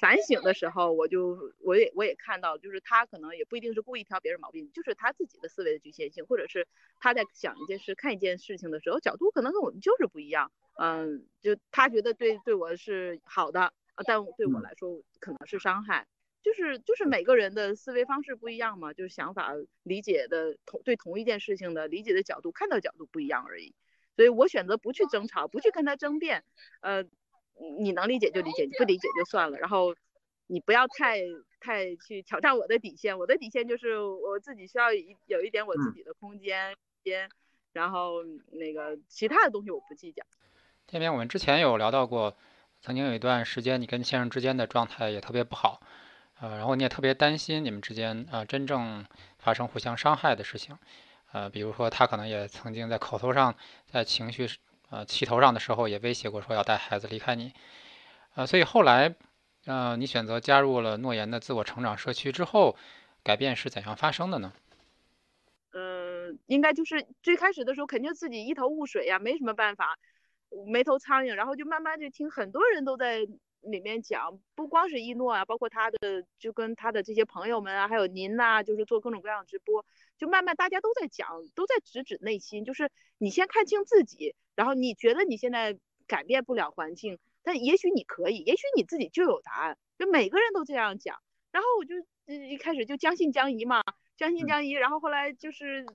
[0.01, 6.67] 反省的时候，我就我也我也看到，就是他可能也不一定是故意挑别人毛病，就是他自己的思维的局限性，或者是
[6.99, 10.51] 他在想一件事、看一件事情的时候，角度可能跟我们就是不一样。
[10.75, 13.73] 嗯，就他觉得对对我是好的。
[13.95, 16.07] 啊，但对我来说可能是伤害，
[16.43, 19.53] 就是就是每个人的思维方式不一样嘛，就是想法
[19.85, 23.75] 理解的同对同一件事情的理解的角度看到角度不一样而已，
[24.17, 26.43] 所以我选择不去争吵，不去跟他争辩，
[26.81, 27.05] 呃，
[27.79, 29.95] 你能理解就理解，你不理解就算了，然后
[30.49, 31.21] 你不要太
[31.61, 36.75] 太去挑战我的底线，我的底线就是我自己需要一有一点我自己的空间
[37.05, 37.31] 间，
[37.73, 40.25] 然后那个其他的东西我不计较。
[40.87, 42.37] 这边我们之前有聊到过。
[42.85, 45.81] 曾经有一段时间，你跟先生之间的状态也特别不好，
[46.43, 49.07] 呃，然后你也特别担心你们之间呃真正
[49.39, 50.77] 发生互相伤害的事情，
[51.31, 53.55] 呃，比如说他可能也曾经在口头上、
[53.87, 54.49] 在情绪
[54.91, 57.53] 呃气头上的时候也威胁过说要带孩子离开你，
[58.35, 59.15] 呃，所以后来
[59.67, 62.77] 呃你选择加入了诺言的自我成长社区之后，
[63.23, 64.53] 改变是怎样发生的呢？
[65.75, 69.97] 嗯，应该就是最开始的时候肯定自己一头雾水呀，没什么办法。
[70.67, 73.27] 没头苍蝇，然后就慢慢就听很多人都在
[73.63, 79.85] 里面讲，不光是一诺啊，包括他的就跟他的这些朋友们啊，还有您呐，就是做各种各样的直播，
[80.19, 91.21] 就慢慢大家都在讲，都在直指内心，就是你先看清自己，然后你觉得你现在改变不了环境，但也许你可以，也许你自己就有答案，就每个人都这样讲，
[91.51, 91.95] 然后我就
[92.27, 93.83] 一开始就将信将疑嘛，
[94.17, 95.87] 将信将疑，然后后来就是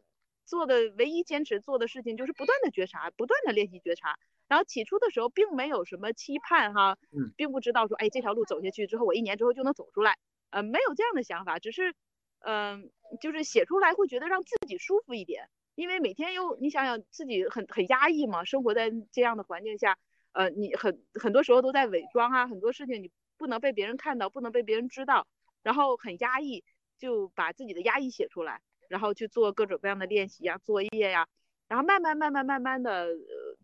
[0.45, 4.17] 做的唯一坚持做的事情就是不断的觉察，不断的练习觉察。
[4.48, 6.98] 然后起初的时候并没有什么期盼哈，
[7.36, 10.18] 并不知道说，哎，这条路走下去之后，我一年之后就能走出来，
[10.52, 11.94] 呃，没有这样的想法，只是，
[12.40, 19.98] 嗯，就是写出来会觉得让自己舒服一点，因为每天又你想想自己很很压抑嘛，生活在这样的环境下，
[20.32, 25.28] 呃，你很很多时候都在伪装啊，很多事情你不能被别人看到，不能被别人知道，
[25.62, 26.64] 然后很压抑，
[26.98, 31.28] 就把自己的压抑写出来，然后去做各种各样的练习呀、作业呀。
[31.68, 33.10] 然后慢慢慢慢慢慢的，呃，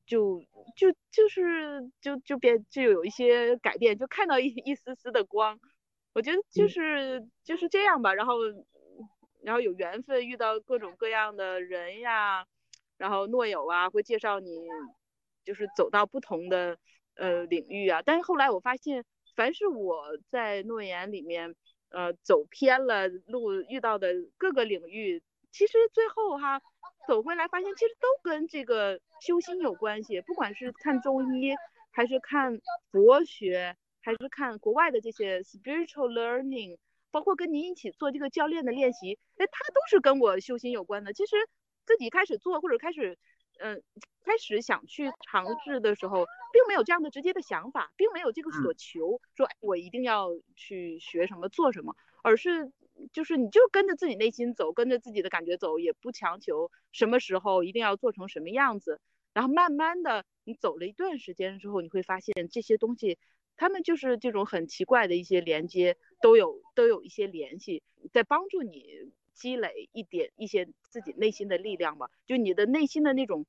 [0.05, 0.41] 就
[0.75, 5.59] 就就是就就变就有一些改变，就看到一一丝丝的光。
[6.13, 8.13] 我觉得就是就是这样吧。
[8.13, 8.35] 然后
[9.41, 12.45] 然后有缘分遇到各种各样的人呀，
[12.97, 14.49] 然后诺友啊会介绍你，
[15.45, 16.77] 就是走到不同的
[17.15, 18.01] 呃领域啊。
[18.05, 21.55] 但是后来我发现，凡是我在诺言里面
[21.89, 26.61] 呃走偏了路遇到的各个领域，其实最后哈。
[27.07, 30.21] 走回来发现，其实都跟这个修心有关系。
[30.21, 31.53] 不管是看中医，
[31.91, 32.59] 还是看
[32.91, 36.77] 佛学，还是看国外的这些 spiritual learning，
[37.11, 41.13] 包括跟您一起做这个教练的练习，哎，它都是跟我修心有关的。
[41.13, 41.35] 其实
[41.85, 43.17] 自己开始做或者开始，
[43.59, 43.83] 嗯，
[44.23, 52.71] 开始想去尝试的时候，并没有这样的直接的想法，并没有这个所求，说我一定要去学什么做什么，而是。
[53.11, 58.99] 就是你就跟着自己内心走，跟着自己的感觉走，也不强求什么时候一定要做成什么样子。
[59.33, 63.17] 然后慢慢的，你走了一段时间之后，你会发现这些东西，
[63.57, 72.11] 他们就是这种很奇怪的一些连接，都有都有一些联系，在帮助你积累一点一些自己内心的力量吧。
[72.27, 73.47] 就你的内心的那种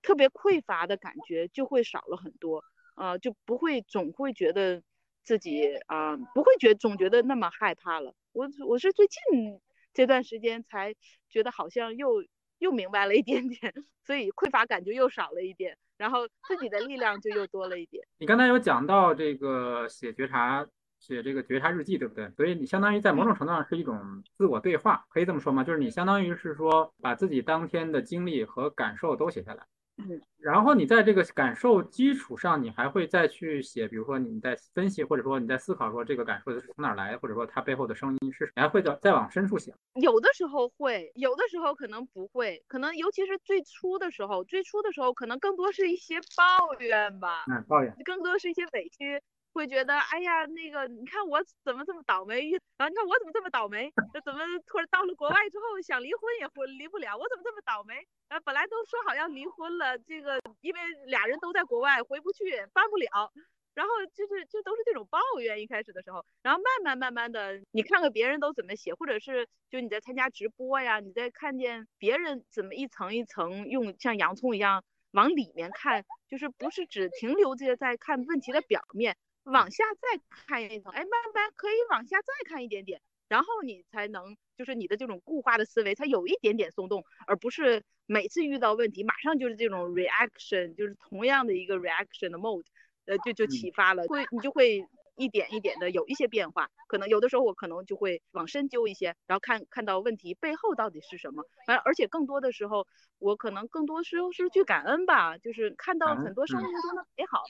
[0.00, 2.64] 特别匮乏的感觉就会少了很多，
[2.96, 4.82] 呃，就不会总会觉得
[5.22, 8.14] 自己啊，不会觉总觉得那么害怕了。
[8.36, 9.58] 我我是最近
[9.94, 10.94] 这段时间才
[11.30, 12.22] 觉得好像又
[12.58, 13.72] 又明白了一点点，
[14.04, 18.06] 所以匮乏感就又少了一点，然后自己的力量就又多了一点。
[18.18, 20.66] 你刚才有讲到这个写觉察，
[21.00, 22.30] 写这个觉察日记，对不对？
[22.36, 25.64] 所以你相当于在某种程度上是一种自我对话，可以这么说吗？
[25.64, 29.64] 就是你相当于是说把自己当天的经历和感受都写下来。
[29.98, 39.74] 嗯，然后你在这个感受基础上，你还会再去写，比如说你在分析，或者说你在思考，说这个感受是从哪来，或者说它背后的声音是，你还会再再往深处写。
[39.94, 49.22] 有的时候会，有的时候可能不会，可能尤其是最初的时候，最初的时候可能更多是一些抱怨吧，嗯，抱怨，更多是一些委屈。
[49.56, 53.90] 会觉得，哎呀，那个，你看我怎么这么倒霉，然后你看我怎么这么倒霉，
[54.22, 57.94] 怎么突然到了国外之后想离婚也婚离不了，我怎么这么倒霉？
[58.28, 63.32] 啊，本来都说好要离婚了，这个因为俩人都在国外回不去，办不了，
[63.74, 74.84] 然后就是就都是这种抱怨一开始的时候，然后慢慢慢慢的，你看看别人都怎么写，或者是就你在参加直播呀，你在看见别人怎么一层一层用像洋葱一样。
[75.12, 79.16] 往里面看，就是不是只停留在在看问题的表面，
[79.46, 92.66] 往下再看一层，哎，慢慢可以往下再看一点点，然后你才能就是你的这种固化的思维才有一点点松动，而不是每次遇到问题马上就是这种 reaction，就是同样的一个 reaction 的 mode，
[93.06, 94.86] 呃，就就启发了，会你就会。
[95.18, 101.42] 一点一点的有一些变化，可能有的时候我可能就会往深究一些，然后看看到问题背后到底是什么。
[101.66, 102.86] 而而且更多的时候，
[103.18, 107.44] 我可能更多时候是去感恩吧，就是看到很多生命中的美好。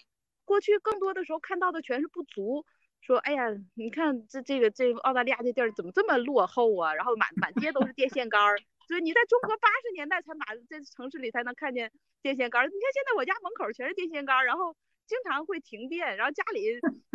[0.46, 2.64] 过去更多的时候看到的全是不足，
[3.02, 6.94] 说哎呀，你看这这个这澳大利亚这地儿怎么这么落后啊？
[6.94, 8.56] 然后满满街都是电线杆儿，
[8.88, 12.64] 所以你在中国八十年代才满在城市里才能看见电线杆儿。
[12.64, 14.74] 你看现在我家门口全是电线杆儿，然后。
[15.08, 16.66] 经常会停电，然后家里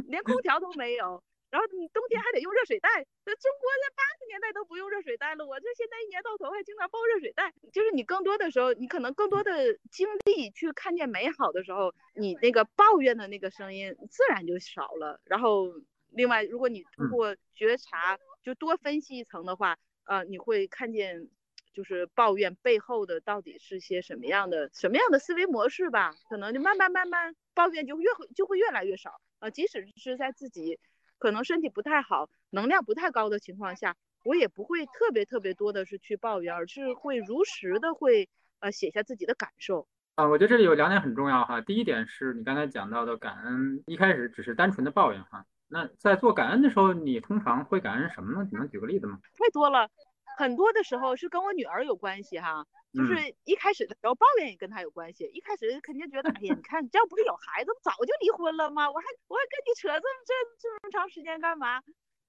[0.07, 2.89] 连空调都没有，然后你冬天还得用热水袋。
[3.25, 7.53] 那中国在八十年代都不用热水袋了，我这现在一年到头还经常抱热水袋。
[7.71, 15.19] 就是你更多的时候，你可能更多的精力去看见美好的时候，你那个抱怨的那个声音自然就少了。
[15.25, 15.67] 然后
[16.09, 21.29] 另外，如果你通过觉察，就多分析一层的话，呃，你会看见。
[21.73, 26.13] 就是抱怨背后的到底是些什么样的什么样的思维模式吧？
[26.29, 29.49] 可能就慢慢慢慢抱怨就越就会越来越少呃。
[29.51, 30.81] 即使是在自己
[31.21, 38.27] 可能身体不太好、能量不太高的情况下，我也不会特别特别多的是去抱怨，而是会如实的会
[38.59, 40.27] 呃写下自己的感受啊。
[40.27, 41.61] 我觉得这里有两点很重要哈。
[41.61, 45.45] 第一点是你刚才讲到的感恩，一开始只是单纯的抱怨哈。
[45.67, 48.49] 那在做感恩的时候，你通常会感恩什么呢？
[48.51, 49.19] 你能举个例子吗？
[49.33, 49.87] 太多了。
[50.37, 55.25] 很多的时候是跟我女儿有关系哈，就是一开始的时候抱怨也跟她有关系。
[55.33, 58.89] 一开始肯定觉得，哎呀，你看，这要不是有孩子，早就离婚了吗？
[58.89, 61.81] 我还我还跟你扯这么这这么长时间干嘛？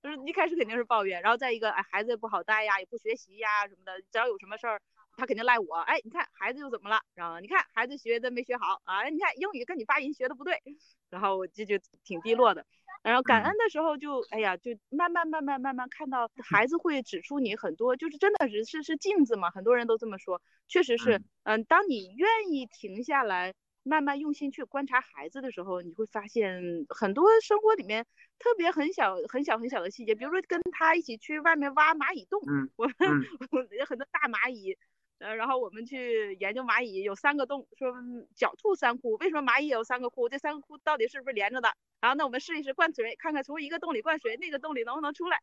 [0.03, 4.83] 就是一开始肯定是抱怨，然后再一个，哎，孩子也不好带呀，也不学习呀什么的，只要有什么事儿，
[5.17, 5.77] 他肯定赖我。
[5.77, 7.01] 哎，你看孩子又怎么了？
[7.15, 9.05] 然后你看孩子学的没学好啊？
[9.09, 10.61] 你看英语跟你发音学的不对，
[11.09, 12.67] 然后我这就挺低落的。
[13.03, 28.07] 然后感恩的时候就哎呀，就慢慢慢慢慢慢看到孩子会指出你很多，就是真的是是是镜子嘛，很多人都这么说，确实是，嗯，当你愿意停下来，慢慢用心去观察孩子的时候，你会发现很多生活里面
[28.39, 32.41] 特别很小很小很小的细节，比如说跟他一起去外面挖蚂蚁洞，
[32.77, 32.87] 我
[33.51, 34.77] 们有很多大蚂蚁。
[35.23, 37.93] 呃，然后我们去研究蚂蚁，有三个洞，说
[38.37, 40.29] 狡兔三窟，为什么蚂蚁有三个窟？
[40.29, 41.73] 这三个窟到底是不是连着的？
[42.01, 45.39] 然后那我们试一试灌水，看看从一个洞里灌水，那个洞里能不能出来？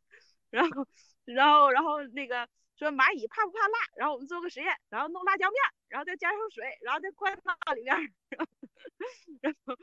[0.50, 0.86] 然后，
[1.24, 2.46] 然后，然后那个
[2.78, 3.78] 说蚂蚁怕不怕辣？
[3.96, 5.56] 然后我们做个实验，然后弄辣椒面，
[5.88, 7.96] 然后再加上水，然后再灌到里面，
[9.42, 9.76] 然后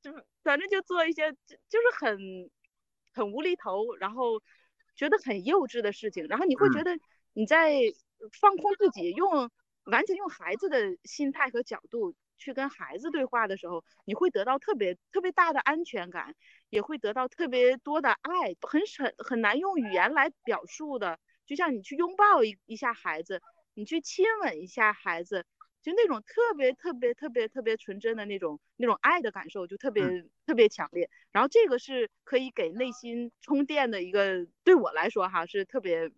[0.00, 2.50] 就反正就做一些就就是很
[3.12, 4.42] 很无厘头，然后
[4.94, 6.98] 觉得很幼稚的事情，然后你会觉得
[7.34, 7.82] 你在。
[8.40, 9.50] 放空自己，用
[9.84, 16.34] 完全用孩子的心态和角度去跟孩子对话的时候，你会得到特别特别大的安全感，
[16.70, 21.18] 也会得到特别多的爱，很很很难用语言来表述的。
[21.46, 23.40] 就像你去拥抱一一下孩子，
[23.74, 25.46] 你去亲吻一下孩子，
[25.82, 30.04] 就那种特别特别特别特别纯真的那种那种爱的感受，就特别
[30.46, 31.08] 特别强烈。
[31.32, 36.10] 然后这个是可以给内心充电的一个，对我来说哈是特别。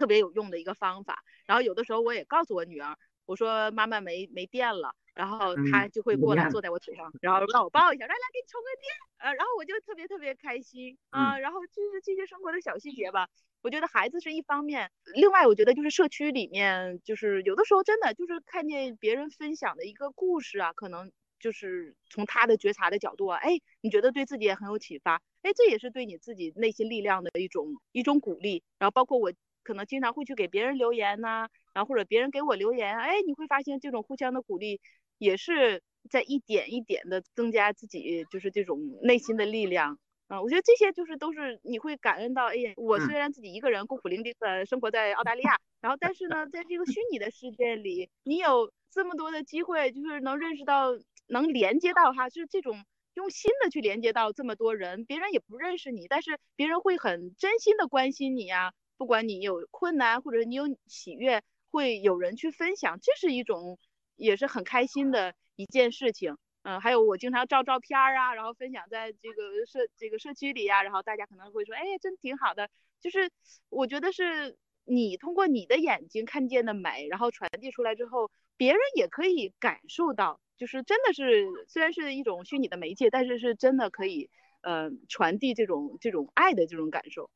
[0.00, 10.96] 特别有用的一个方法，然后有的时候我也告诉我女儿，我说妈妈没没电了，然后她就会过来坐在我腿上，然后让我抱一下，来来给你充个电，呃，然后我就特别特别开心。
[11.10, 13.28] 啊，然后就是这些生活的小细节吧，
[13.60, 29.30] 我觉得孩子是一方面，另外我觉得就是社区里面，就是有的时候真的就是看见别人分享的一个故事啊，可能就是从他的觉察的角度啊，哎，你觉得对自己也很有启发，哎，这也是对你自己内心力量的一种一种鼓励，然后包括我。
[29.70, 34.80] 可能经常会去给别人留言呐，然后或者别人给我留言，哎，你会发现这种互相的鼓励，
[35.16, 35.80] 也是
[36.10, 40.42] 在一点一点的增加自己就是这种内心的力量啊。
[40.42, 58.72] 我觉得这些就是都是你会感恩到，哎呀，我虽然自己一个人孤苦伶仃的生活在澳大利亚，然后但是呢，在这个虚拟的世界里，你有这么多的机会，就是能认识到，能连接到哈，就是这种用心的去连接到这么多人，别人也不认识你，但是别人会很真心的关心你呀。
[59.00, 63.78] 不管你有困难，或者你有喜悦，会有人去分享，这是一种
[64.14, 66.36] 也是很开心的一件事情。
[66.64, 72.68] 嗯，还有我经常照照片啊，然后分享在这个社这个社区里呀，然后大家可能会说，哎，真挺好的。
[73.00, 73.30] 就是
[73.70, 84.28] 我觉得是你通过你的眼睛看见的美，然后传递出来之后，别人也可以感受到，就是真的是虽然是一种虚拟的媒介，但是是真的可以，
[84.60, 87.30] 嗯，传递这种这种爱的这种感受。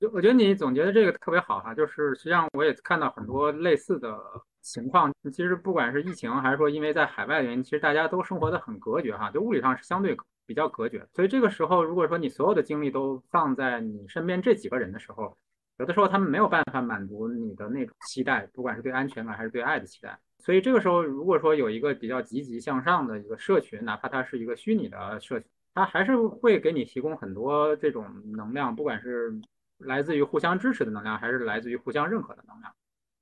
[0.00, 4.18] 就我觉得你总结的这个特别好哈，就是实际上我也看到很多类似的
[4.62, 11.06] 情况，其实不管是疫情还是说因为在海外的原因，其实大家都生活的很隔绝哈，就物理上是相对比较隔绝。
[11.14, 15.36] 所以这个时候，如果说你所有的精力都放在你身边这几个人的时候，
[15.78, 20.18] 有的时候他们没有办法满足你的那种期待，不管是对安全感还是对爱的期待。
[20.38, 29.32] 所以这个时候，如果说有一个比较积极向上的一个社群，哪怕它是一个虚拟的社群，它还是会给你提供很多这种能量，不管是
[29.78, 32.72] 来自于互相支持的能量，还是来自于互相认可的能量。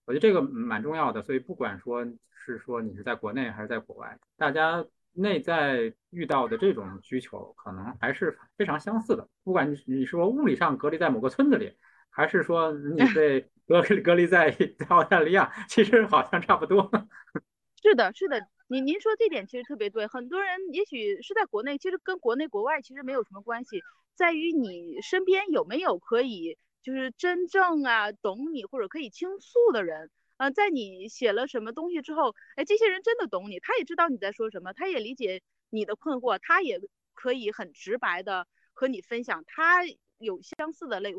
[0.05, 9.29] 我觉得这个蛮重要的，所以不管说是说你是在国内还是在国外，大家内在遇到的这种需求可能还是非常相似的。
[9.43, 11.77] 不管你你说物理上隔离在某个村子里，
[12.09, 16.89] 还是说你 被隔隔离在在澳大利亚，其实好像差不多。
[17.83, 20.07] 是的，是的，您您说这点其实特别对。
[20.07, 23.83] 很多人也许是在国内，其实跟国内国外其实没有什么关系，
[24.15, 26.59] 在于你身边有没有可以。
[26.83, 36.81] 就是真正啊懂你或者可以倾诉的人，嗯，在你写了什么东西之后，哎，这些人真的懂你，他也知道你在说什么，他也理解你的困惑，他也
[37.13, 39.83] 可以很直白的和你分享他
[40.19, 41.13] 有相似的类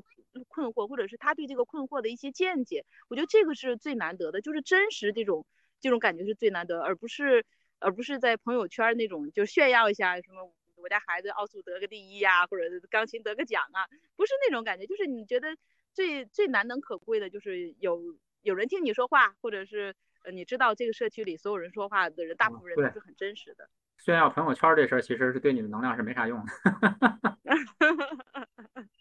[0.47, 2.85] 困惑，或者是他对这个困惑的一些见解。
[3.09, 5.45] 我觉得这个是最难得的，就是真实这种
[5.79, 7.45] 这种感觉是最难得，而不是
[7.79, 10.51] 而不是在朋友圈那种就炫耀一下什么。
[10.79, 15.57] 我家孩子奥数得个第一呀，或者钢琴得个奖啊，不是那种感觉，就是你觉得
[15.91, 23.67] 最最难能可贵的，就是有有人听你说话，或者是呃你知道这个社区里所有人说话的人，大部分人都是很真实的。
[23.97, 26.51] 炫耀朋友圈这事儿，其实是对你的能量是没啥用的。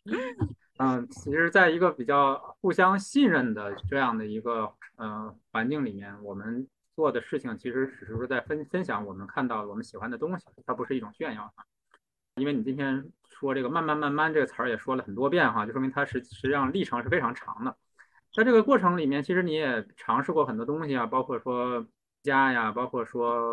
[0.79, 6.67] 嗯，其实，在一个比较互相信任的这样的一个呃环境里面，我们。
[6.97, 11.63] 做的事情其实只是说在分分享我们看到我们喜欢的东西，它不是一种炫耀啊。
[12.37, 17.77] 因为你今天说这个“慢慢慢慢”这个词儿也说了很多遍哈，就说明它实实际上历程是非常长的。
[18.33, 21.87] 在这个过程里面，其实你也尝试过很多东西啊，包括说
[22.23, 23.53] 家呀，包括说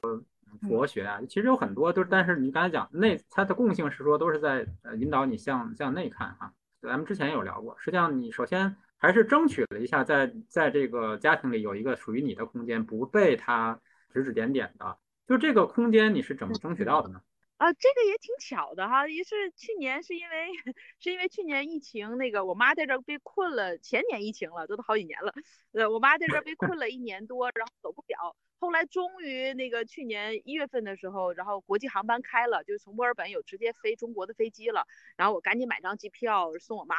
[0.61, 2.07] 佛学啊，其实有很多都是。
[2.09, 6.53] 但是你刚才讲内，它的共性是说都是在呃引导你向向内看哈。
[6.83, 8.75] 咱们之前有聊过，实际上你首先。
[9.03, 13.77] 还是争取了一下，在在这个家庭里有一个属于你的空间，不被他
[14.13, 14.97] 指指点点的。
[15.27, 17.19] 就这个空间，你是怎么争取到的呢？
[17.57, 20.47] 啊，这个也挺巧的哈，也是去年是因为
[20.99, 25.33] 是因为去年疫情，那个我妈在这被困了，前年疫情了，这都好几年了。
[25.71, 28.35] 呃，我妈在这被困了一年多，然后走不了。
[28.59, 34.85] 后来终于那个去年一月份的时候，然后国际航班开了，就是从墨尔本有直接飞中国的飞机了。
[35.15, 36.97] 然后我赶紧买张机票送我妈，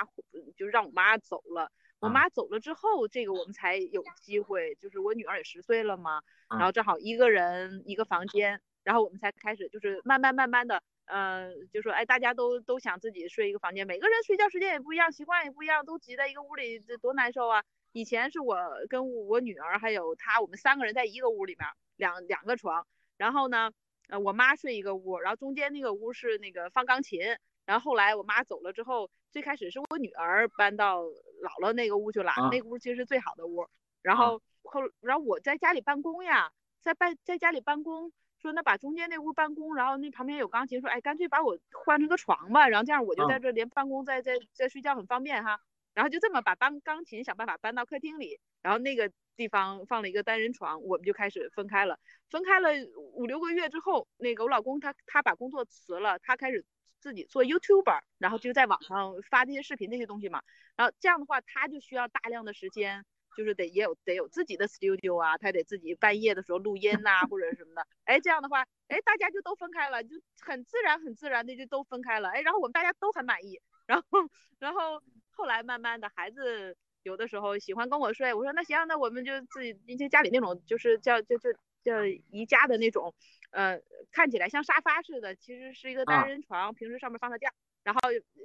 [0.57, 1.71] 就让我妈走了。
[2.01, 17.65] 我妈走了之后，这个我们才有机会，就是我女儿也十岁了嘛，然后正好一个人一个房间，然后我们才开始，就是慢慢慢慢的，嗯，就说哎，大家都都想自己睡一个房间，每个人睡觉时间也不一样，习惯也不一样，都挤在一个屋里，这多难受啊！
[17.93, 18.57] 以前是我
[18.89, 21.67] 跟我女儿还有她，我们三个人在一个屋里面，
[21.97, 23.73] 两两个床，然后呢，
[24.09, 27.21] 呃，我妈睡一个屋，然后中间那个屋是那个放钢琴。
[27.67, 33.67] 然后后来我妈走了之后，最开始是我女儿搬到姥姥那个屋去了，那个屋其实是最好的屋。
[34.03, 38.13] 然后后，然后我在家里办公呀，在办在家里办公，
[38.45, 45.59] 说那把中间那屋办公，然后那旁边有钢琴，说哎干脆把我换成个床吧，然后这样我就在这连办公在在在睡觉很方便哈。
[45.95, 51.99] 然后就这么把搬钢琴想办法搬到客厅里，然后那个地方放了一个单人床，我们就开始分开了。
[52.29, 52.71] 分开了
[53.15, 56.65] 五六个月之后，那个我老公他他把工作辞了，他开始。
[57.01, 60.43] 自己做 YouTuber，然后就在网上发这些视频这些东西嘛，
[60.75, 63.05] 然后这样的话他就需要大量的时间，
[63.37, 70.11] 就是得也有得有自己的 studio 啊，他得自己半夜的时候录音呐或者什么的，哎这样的话，哎大家就都分开了，就
[70.41, 74.19] 很自然很自然的就都分开了，哎然后我们大家都很满意，然后
[74.59, 83.15] 然后后来慢慢的孩子有的时候喜欢跟我睡，我说那行那我们就自己因为家里那种就是叫就就叫宜家的那种。
[83.51, 83.81] 呃，
[84.11, 87.53] 看起来像沙发似的，其实是一个单人床，平时上面放个架，
[87.85, 88.01] 然后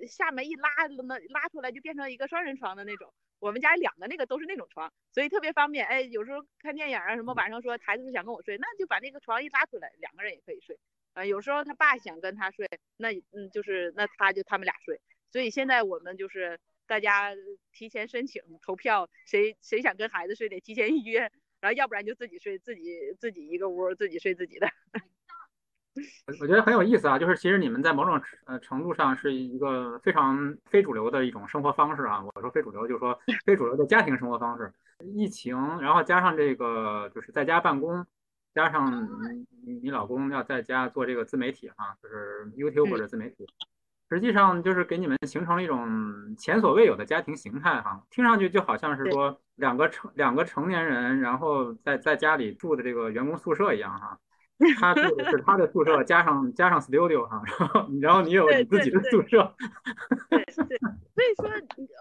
[0.08, 0.70] 下面一拉，
[1.08, 3.12] 那拉出来就变成一个双人床的那种。
[3.40, 5.86] 我们家两个那个都是那种床，所以特别方便。
[5.86, 10.78] 哎，有时候看电影啊什么，晚上说孩子想跟我睡，那就把那个床一拉出来，两个人也可以睡。
[11.14, 12.68] 呃，有时候他爸想跟他睡，
[12.98, 15.02] 那嗯就是那他就他们俩睡。
[15.32, 17.34] 所以现在我们就是大家
[17.72, 21.32] 提前申请投票，谁谁想跟孩子睡得提前预约。
[21.62, 24.70] 然后要不然就自己睡自己自己一个屋自己睡自己的，
[25.96, 32.24] 我我觉得很有意思啊，就是其实你们在某种呃程度上是一个非常非主流的一种生活方式啊。
[32.24, 34.72] 我说非主流，就是说 非主流的家庭生活方式。
[35.16, 38.06] 疫情，然后加上这个就是在家办公，
[38.54, 39.08] 加上
[39.66, 43.48] 你你老公要在家做这个自媒体哈，就是 YouTube 的自媒体，
[44.10, 54.20] 实际上就是给你们形成了一种前所未有的家庭形态哈，听上去就好像是说两个成两个成年人，然后在在家里住的这个员工宿舍一样哈。
[54.80, 59.56] 他住的是他的宿舍，加上加上 studio 哈，然后然后你有你自己的宿舍。
[60.30, 60.78] 对对，
[61.16, 61.50] 所以说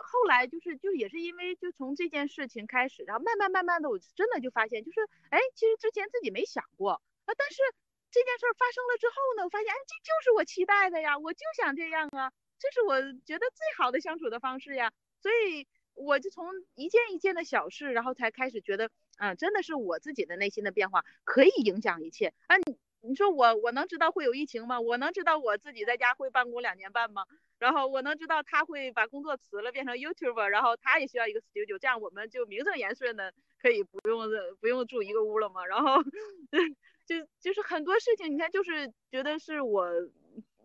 [0.03, 5.01] 后来就是就也是因为就从这件事情开始，然后慢慢慢慢的，我真的就发现就是
[5.31, 7.63] 哎，其实之前自己没想过啊，但是
[8.11, 14.91] 这件事发生了之后呢，我发现哎，这就是我期待的呀，我就想这样啊，这是我觉得最好的相处的方式呀，
[15.21, 15.67] 所以
[15.99, 18.89] 我就从一件一件的小事，然后才开始觉得。
[19.21, 22.57] 嗯，真的是我自己的内心的变化可以影响一切啊！
[22.57, 24.81] 你你说我我能知道会有疫情吗？
[24.81, 27.25] 我能知道我自己在家会办公两年半吗？
[27.59, 34.29] 然后我能知道他会把工作辞了变成 YouTuber，然后他也需要一个 studio，这样我们就名正言顺的可以不用
[34.61, 35.67] 不用住一个屋了吗？
[35.67, 36.01] 然后
[37.05, 39.91] 就就是很多事情，你看就是觉得是我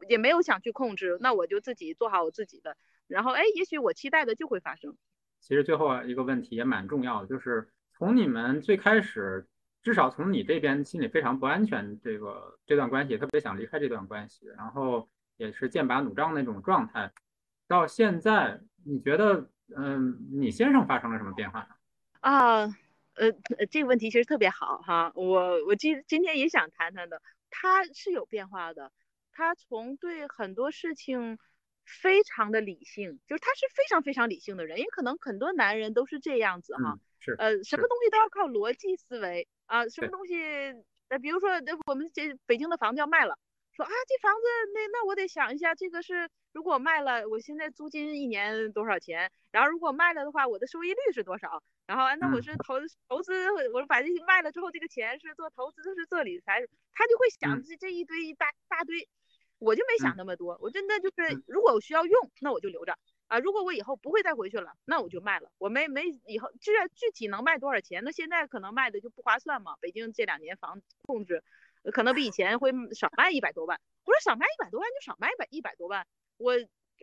[0.07, 2.77] 也没有想去控制，那我就自己做好我自己的，
[3.07, 4.95] 然后哎，也许我期待的就会发生。
[5.44, 7.70] 其实最后一个问题也蛮重要的，就是。
[7.96, 9.48] 从你们最开始，
[9.84, 17.14] 至少从你这边心里非常不安全，这个这段关系特别想离开这段关系，然后也是剑拔弩张那种状态，
[17.68, 21.68] 到现在，你觉得，嗯，你先生发生了什么变化？
[22.22, 22.66] 啊，
[23.14, 23.32] 呃，
[23.70, 27.22] 这个问题其实特别好哈，我我今今天也想谈谈的，
[27.52, 28.91] 他是有变化的，
[29.32, 31.38] 他从对很多事情
[31.86, 36.99] 非常的理性，就是他是非常非常理性的人，因为可能很多男人都是这样子哈。
[37.19, 40.36] 是呃，什么东西都要靠逻辑思维啊，什么东西
[41.07, 41.49] 呃，比如说
[41.88, 43.38] 我们这北京的房子要卖了，
[43.71, 44.41] 说啊这房子
[44.73, 49.31] 那那我得想一下，这个是如果卖了，我现在租金一年多少钱？
[49.51, 51.63] 然后如果卖了的话，我的收益率是多少？
[51.86, 52.75] 然后那我是投
[53.07, 56.65] 投资，我把这卖了之后，这个钱是做投资是做理财？
[56.93, 59.07] 他就会想这这一堆一大大堆，
[59.64, 62.97] 我就没想那么多，我真的就是如果我需要用，那我就留着。
[63.28, 65.49] 啊，如果我以后不会再回去了，那我就卖了。
[65.57, 68.03] 我没没以后，这具体能卖多少钱？
[68.03, 69.76] 那现在可能卖的就不划算嘛。
[69.80, 71.41] 北京这两年房控制，
[71.93, 73.80] 可能比以前会少卖一百多万。
[74.05, 76.05] 我说少卖一百多万就少卖一百一百多万，
[76.38, 76.53] 我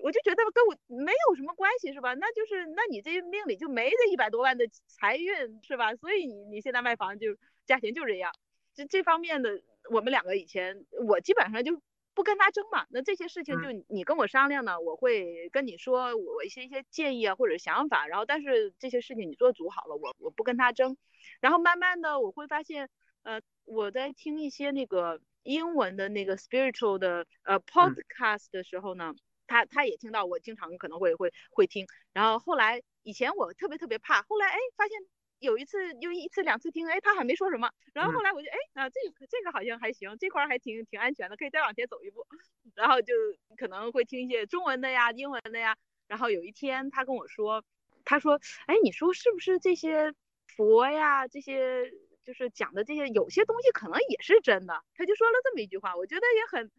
[0.05, 2.15] 我就觉得跟我没有什么关系是吧？
[2.15, 5.97] 那就是那你这命里就没这一百多万的财运是吧？
[5.97, 8.33] 所以你你现在卖房就价钱就这样。
[8.75, 11.81] 这这方面的我们两个以前我基本上就。
[12.21, 20.99] 不跟他争嘛，那这些事情就你跟我商量呢，我会跟你说我一些一些建议啊或者想法，然后但是这些事情你做主好了，我我不跟他争，
[21.41, 22.91] 然后慢慢的我会发现，
[23.23, 29.15] 呃，我在听一些那个英文的那个 spiritual 的呃 podcast 的时候呢，
[29.47, 34.99] 他他也听到我经常可能会会会听，然后后来以前我特别特别怕，后来哎发现。
[35.41, 42.27] 有一次又一次两次听，哎，他还没说什么，然后后来我就哎啊，这个这个好像还行，这块还挺挺安全的，可以再往前走一步，
[42.75, 43.15] 然后就
[43.57, 45.77] 可能会听一些中文的呀、英文的呀。
[46.07, 47.65] 然后有一天他跟我说，
[48.05, 50.13] 他说，哎，你说是不是这些
[50.47, 51.91] 佛呀，这些
[52.23, 54.85] 就是讲的这些有些东西可能也是真的？
[54.95, 56.71] 他就说了这么一句话，我觉得也很，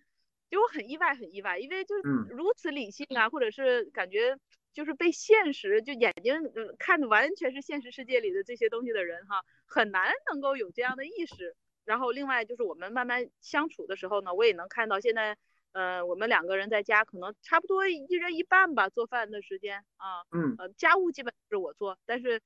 [0.49, 4.38] 就我很意外，很意外，因为就是如此理性啊，或者是感觉。
[4.74, 6.34] 就是被现实就眼睛
[6.80, 11.55] 看的完全是现实世界里的这些东西的人哈，很难能够有这样的意识。
[11.84, 15.36] 然后另外就是我们慢慢相处的时候呢，我也能看到现在，
[15.72, 22.39] 呃，我们两个人在家可能差不多一人一半吧，做饭的时间啊，嗯，呃，家务基本是我做，但是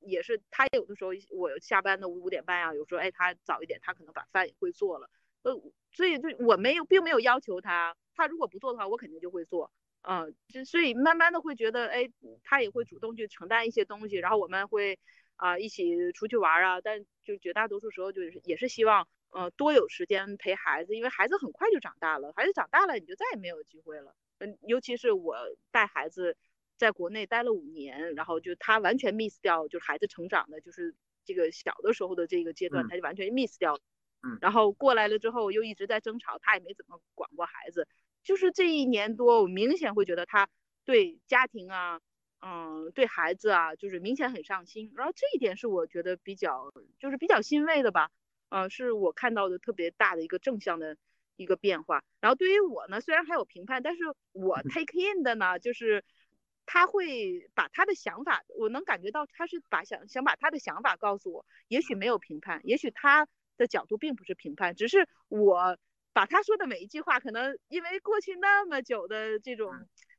[0.00, 5.10] 也是他有的时候我下班的五五点半啊，有时候哎他早一点，他可能把饭也会做了，
[5.42, 5.54] 呃，
[5.92, 9.70] 所以就我没有并没有要求他，他如果不做的话，我肯定就会做。
[10.02, 12.10] 嗯，就所以慢慢的会觉得，哎，
[12.42, 14.98] 他也会主动去承担一些东西，然后我们会
[15.36, 24.14] 啊一起出去玩啊，但就绝大多数时候就是也是希望，呃，多有时间陪孩子，因为孩子很快就长大了，孩子长大了你就再也没有机会了。
[24.38, 25.36] 嗯，尤其是我
[25.70, 26.36] 带孩子
[26.78, 30.94] 在国内待了五年，然后就他完全 miss 掉，就是孩子成长的，就是
[31.26, 33.80] 这个小的时候的这个阶段，他就完全 miss 掉了。
[34.22, 37.86] 嗯，然后过来了之后又一直在争吵，他也没怎么管过孩子。
[38.22, 40.48] 就是这一年多，我明显会觉得他
[40.84, 42.00] 对家庭啊，
[42.40, 44.92] 嗯，对孩子啊，就是明显很上心。
[44.94, 48.10] 然后这一点是我觉得比较，就是比较欣慰的吧，
[48.50, 50.96] 呃，是我看到的特别大的一个正向的
[51.36, 52.04] 一个变化。
[52.20, 54.02] 然后对于我呢，虽然还有评判，但是
[54.32, 56.04] 我 take in 的呢，就是
[56.66, 61.46] 他会把他的想法，我能感觉到他是把想想把他的想法告诉我。
[61.68, 65.78] 也许没有评判，也许他的角度并不是评判，只是我。
[66.12, 69.72] 把他说的每一句话，可能因为过去那么久的这种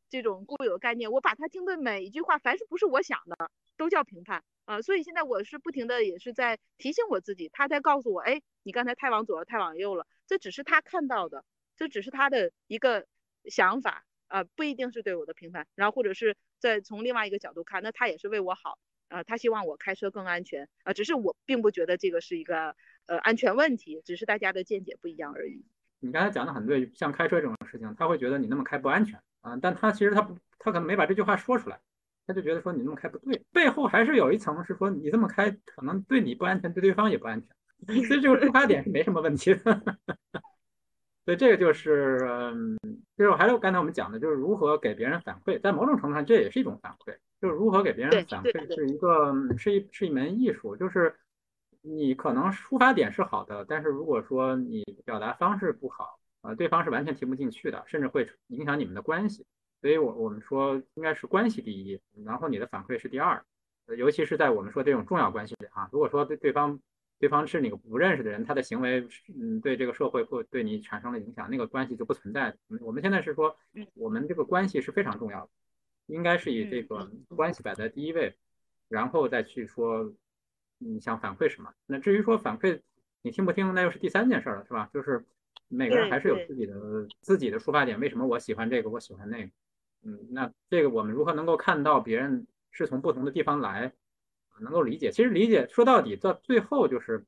[0.09, 4.81] 这种固有概念，我把他听的每一句话，凡是不是我想的，都叫评判啊。
[4.81, 10.07] 所以现在我是不停的，也是在提醒我自己，他在告诉我，哎，你刚才太往左了，太往右了。
[10.27, 11.43] 这只是他看到的，
[11.75, 13.05] 这只是他的一个
[13.45, 18.79] 想法呃，不一定是对我的评判，然后或者是在从另外一个角度看，那他也是为我好，
[19.09, 22.75] 呃，他希望我开车更安全，啊，只是我并不觉得这个是一个
[23.07, 25.65] 呃安全问题，只是大家的见解不一样而已。
[26.01, 31.79] 你刚才讲的很对，像开车这种事情，他会觉得你那么开不安全啊，但他其实他不，他可能没把这句话说出来，
[32.27, 39.61] 他就觉得说你那么开不对，背后还是有一层是说你这么开可能对你不安全，对对方也不安全，所以这个出发点是没什么问题的。
[41.23, 42.75] 所以这个就是，嗯，
[43.15, 51.15] 就是还有刚才我们讲的，就是如何给别人反馈，在某种程度上这也是一种反馈，就是如何给别人反馈是一个是一是一门艺术，就是
[51.81, 59.45] 你可能出发点是好的，但是如果说你表达方式不好，呃，对方是完全听不进去的，甚至会影响你们的关系。
[59.81, 63.43] 所以我我们说应该是关系第一，然后你的反馈是第二，
[63.97, 66.79] 尤其是在我们说这种重要关系里啊，如果说对对方。
[67.19, 69.07] 对方是你个不认识的人，他的行为，
[69.39, 72.57] 嗯，对这个社会或对你产生了影响，那个关系就不存在。
[72.79, 73.55] 我们现在是说，
[73.93, 75.49] 我们这个关系是非常重要的，
[76.07, 78.35] 应该是以这个关系摆在第一位，
[78.89, 80.11] 然后再去说
[80.81, 81.73] 你想反馈什么。
[81.85, 82.81] 那至于说反馈
[83.21, 84.89] 你听不听，那又是第三件事了，是吧？
[84.93, 85.23] 就是
[85.67, 87.99] 每个人还是有自己的自己的出发点。
[87.99, 89.51] 为什么我喜欢这个，我喜欢那个？
[90.03, 93.93] 嗯，那这个我们如何能够看到别人是从不同的地方来？
[94.59, 97.25] 能够理解，其实理解说到底，到最后就是，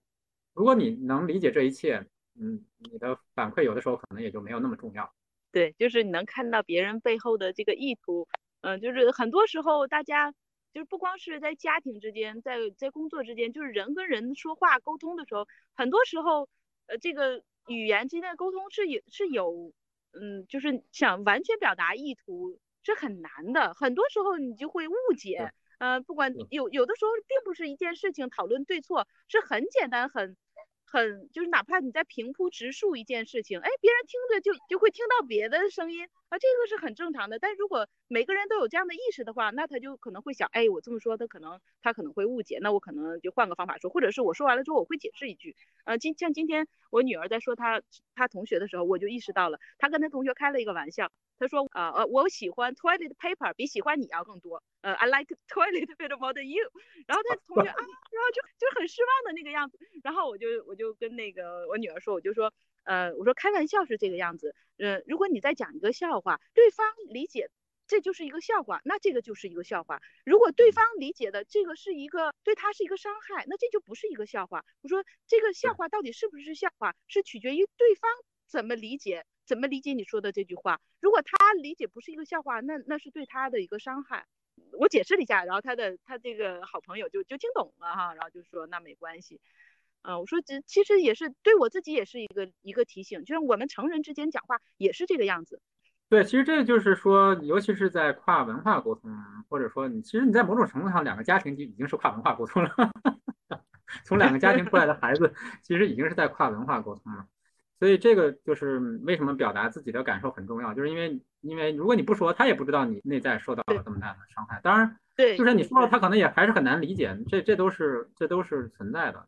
[0.53, 2.05] 如果你能理解这一切，
[2.39, 5.11] 嗯，你的反馈有的时候可能也就没有那么重要。
[5.51, 8.27] 对，就是你能看到别人背后的这个意图，
[8.61, 10.31] 嗯，就是很多时候大家
[10.73, 16.49] 就是不光是在家庭之间，在在工作之间，就是人跟人说话沟通的时候，很多时候，
[16.87, 19.71] 呃，这个语言之间的沟通是有是有，
[20.11, 25.53] 嗯，就是想完全表达意图是很难的，很多时候你就会误解。
[25.79, 30.37] 呃，不管有有的时候，并不是一件事情讨论对错，是很简单，很
[30.93, 37.39] 很就是哪怕你在平铺直述一件事情，哎，别人听着就就会听到别的声音啊，这个是很正常的。
[37.39, 45.55] 但如果每个人都有这样的意识的话，那他就可能会想，哎，我这么说，他可能他可能会误解，那我可能就换个方法说，或者是我说完了之后，我会解释一句。
[45.83, 47.81] 呃，今像今天我女儿在说她
[48.13, 51.11] 她同学的时候，我就意识到了，她跟她同学开了一个玩笑。
[51.43, 56.71] 他说，呃呃，我喜欢 toilet paper 比喜欢你要更多，呃，I like toilet paper more than you。
[57.05, 59.77] 然后他同学啊，然后就就很失望的那个样子。
[60.03, 67.49] 然后我就我就跟那个我女儿说，我就说，呃，我说开玩笑是这个样子，呃，如果你在讲一个笑话，对方理解
[67.87, 70.01] 这就是一个笑话，那这个就是一个笑话。
[70.23, 74.63] 如果对方理解的这个是一个对他是一个伤害，那这就不是一个笑话。
[74.81, 78.09] 我说这个笑话到底是不是笑话，是取决于对方
[78.47, 79.25] 怎么理解。
[79.53, 80.81] 怎么理解你说的这句话？
[80.99, 84.25] 如果他理解不是一个笑话，那那是对他的一个伤害。
[84.79, 89.39] 我解释了一下，然后他的他这个好朋友就就听懂了哈，然后就说那没关系。
[90.01, 95.61] 嗯，我说这其实也是对我自己也是一个一个提醒，就是我们成人之间讲话也是这个样子。
[96.09, 99.15] 对，其实这就是说，尤其是在跨文化沟通，
[99.49, 102.71] 或者说你其实你在某种程度上两个家庭就已经是跨文化沟通了。
[104.03, 105.31] 从两个家庭出来的孩子，
[105.61, 107.27] 其实已经是在跨文化沟通了。
[107.83, 114.57] 所以这个就是为什么表达自己的感受很重要，就是因为因为如果你不说，他也不知道你内在受到了这么大的伤害。
[114.63, 117.13] 当然，对，就是你说了，他可能也还是很难理解。
[117.27, 119.27] 这这都是这都是存在的。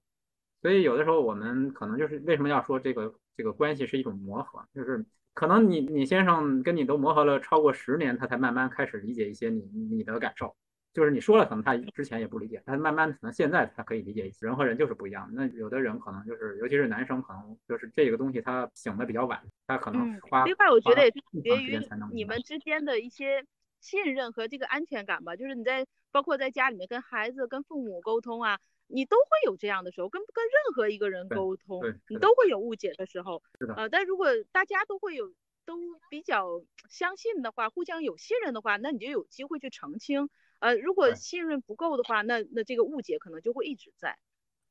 [0.62, 10.56] 所以有的时候我们可能就是为什么要说这个这个关系是一种磨合，就是可能你你先生跟你都磨合了超过十年，他才慢慢开始理解一些你你的感受。
[10.96, 14.46] 就是你说了，可能他之前也不理解，他慢慢可能现在他可以理解一些。
[14.48, 15.30] 人和人就是不一样。
[15.34, 20.46] 那有的人可能就是，尤其是男生，可能就是这个东西他醒的比较晚，他可能花。
[20.46, 21.78] 另外，我觉得也是取决于
[22.14, 23.46] 你们之间的一些
[23.82, 25.36] 信任和这个安全感吧。
[25.36, 33.44] 就是你在包括在家里面跟孩子、跟父母沟通啊，你都会有这样的时候，跟跟任何一个人沟通，你都会有误解的时候。
[33.60, 33.74] 是的。
[33.76, 35.34] 呃，但如果大家都会有
[35.66, 35.78] 都
[36.10, 40.30] 比较相信的话，互相有信任的话，那你就有机会去澄清。
[40.60, 44.18] 呃，如果信任不够的话，那那这个误解可能就会一直在。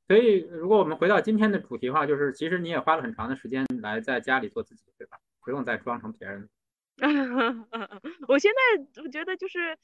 [0.07, 5.19] 所以，如果我们回到今天的主题的话，就是其实你也花了很长的时间来在家里做自己，对吧？
[5.41, 6.49] 不用再装成别人。
[8.29, 9.77] 我现在我觉得就是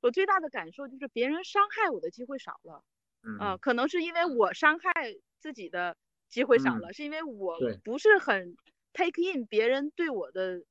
[0.00, 2.84] 我最大的感受就是别人伤害我的机会少了。
[3.22, 3.58] 嗯。
[3.58, 4.92] 可能是因为我伤害
[5.38, 5.96] 自己的
[6.28, 8.56] 机会少了，是因为我不是很
[8.92, 10.62] take in 别人对我的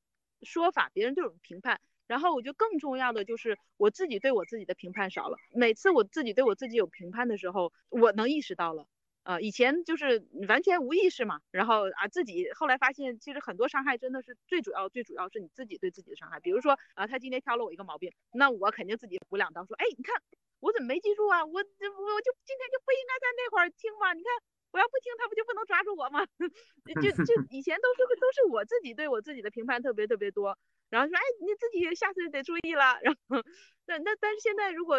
[0.42, 1.80] 说法，别人对我的评判。
[2.12, 5.38] 然后我觉得更重要的就是我自己对我自己的评判少了。
[5.54, 8.84] 每次我自己对我自己有评判的时候，我能意识到了。
[9.22, 11.40] 呃，以前就是完全无意识嘛。
[11.50, 16.38] 然后啊，自己后来发现，其实很多伤害真的是最主要、最主要是你自己对自己的伤害。
[16.38, 20.20] 比如说啊，他今天挑了我一个毛病，那我肯定自己补两刀，说，哎，你看
[20.60, 21.42] 我怎么没记住啊？
[21.46, 24.12] 我我我就今天就不应该在那会儿听嘛？
[24.12, 24.30] 你看
[24.72, 26.26] 我要不听，他不就不能抓住我吗？
[27.00, 30.56] 就就 以前都是都是我自己对我自己的评判特别特别多。
[30.90, 32.98] 然后说，哎，你自己下次得注意了。
[33.04, 33.42] 然后，
[33.86, 34.98] 那那但是现在如果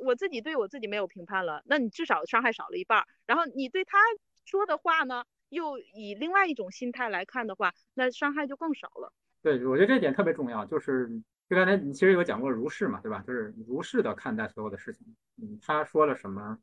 [0.00, 3.06] 我自己对我自己没有评判了，那你至少伤害少了一半儿。
[3.26, 3.98] 然后你对他
[4.44, 9.12] 说的话呢，又以另外一种心态来看的话，那伤害就更少了。
[9.42, 11.08] 对，我觉得这点特别重要，就是
[11.48, 13.22] 就刚才你其实有讲过如是嘛，对吧？
[13.26, 15.06] 就是如是的看待所有的事情。
[15.40, 16.58] 嗯，他说了什么，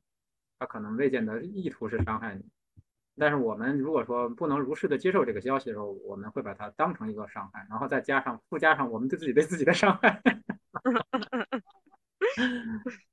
[0.59, 2.43] 他可能未见得意图是伤害你。
[3.17, 10.21] 但是我们如果说不能如实的接受这个消息的时候，我们会把它当成一个伤害，然后再加上附加上我们对自己对自己的伤害。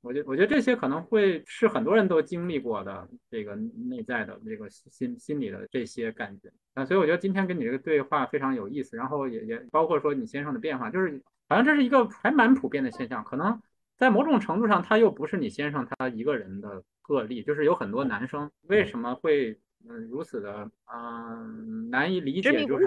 [0.01, 13.61] 我觉我觉得这些可能会是很多人都经历过的这个内在的这个心心理的这些感觉啊，所以我觉得今天跟你这个对话非常有意思，然后也也包括说你先生的变化，就是好像这是一个还蛮普遍的现象，可能
[13.97, 19.59] 在某种程度上他又不是你先生他一个人的个例，就是有很多男生为什么会。
[19.85, 22.85] 嗯，如此的，嗯，难以理解，就是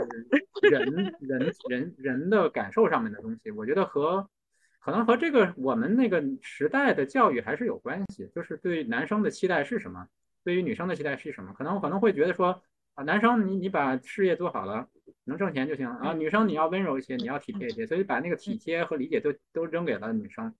[0.62, 4.26] 人人人人的感受上面的东西，我觉得和
[4.80, 10.08] 可能和这个我们那个时代的教育还是有关系，就是对男生的期待是什么，
[10.42, 12.62] 对于女生的期待是什么，可能可能会觉得说
[12.94, 14.88] 啊，男生你你把事业做好了，
[15.24, 15.86] 能挣钱就行。
[15.86, 20.54] 啊，女生你要温柔一些，你要体贴一些，所以把那个体贴和理解都都扔给了女生。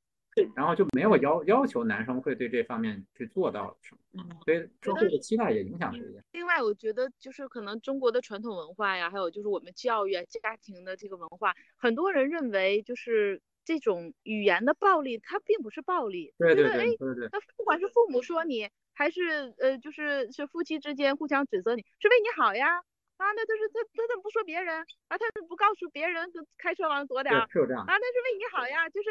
[0.55, 6.23] 然后就没有要要求男生会对这方面去做到什么，所以社会的期待也影响这个。
[6.33, 16.35] 另外，我觉得就是可能中国的传统文化呀，还有就是我们教育啊、家庭的这个文化，很多人认为就是这种语言的暴力，它并不是暴力。
[16.39, 17.29] 对对对对对。
[17.33, 22.77] 那不管是父母说你，还是呃，就是是夫妻之间互相指责你，是为你好呀
[23.17, 24.77] 啊，那都是他他怎么不说别人
[25.09, 25.17] 啊？
[25.17, 29.09] 他不告诉别人开车往左点儿，是这样啊，那是为你好呀，就是。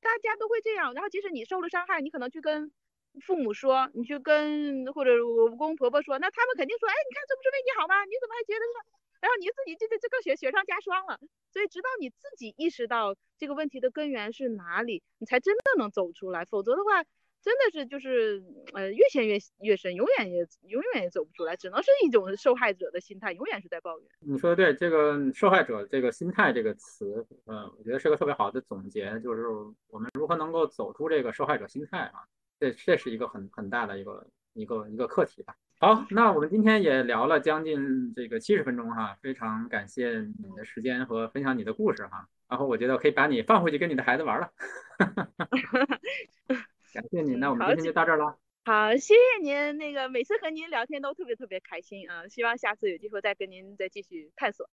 [0.00, 2.72] 大家都会这样，然后即使你受了伤害，你可能去跟
[3.20, 8.04] 父母说，你去跟或者公公婆婆说，那他们肯定说，哎，你看这不是为你好吗？
[8.04, 8.78] 你怎么还觉得呢，
[9.20, 11.18] 然后你自己这这这更雪雪上加霜了。
[11.52, 17.04] 所以直到你自己意识到这个问题的根源是哪里，你才真的能走出来，否则的话。
[17.42, 18.42] 真的是就是
[18.74, 24.08] 呃越陷越越深，永远也永远也走不出来，只能是一种受害者的心态，永远是在抱怨。
[24.20, 29.46] 你说的对，这个受害者这个心态这个词，嗯，我觉得是个特别好的总结，就是
[29.88, 32.20] 我们如何能够走出这个受害者心态啊，
[32.58, 35.54] 这这是一个很很大的一个一个一个课题吧。
[35.78, 44.52] 好，那我们今天也聊了将近这个七十分钟哈，非常感谢你的时间和分享你的故事哈，然后我觉得可以把你放回去跟你的孩子玩了。
[46.92, 48.36] 感谢您，那我们今天就到这儿了。
[48.64, 49.76] 好，谢谢您。
[49.78, 54.68] 那个每次和您聊天都特别特别开心啊，希望下次有机会再跟您再继续探索。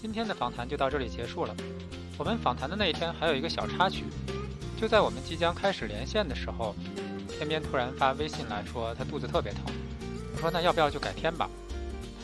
[0.00, 1.56] 今天的访谈就到这里结束了。
[2.18, 4.04] 我们访谈的那一天还有一个小插曲，
[4.80, 6.74] 就在我们即将开始连线的时候，
[7.28, 9.62] 天边突然发微信来说他肚子特别疼。
[10.34, 11.48] 我说那要不要就改天吧？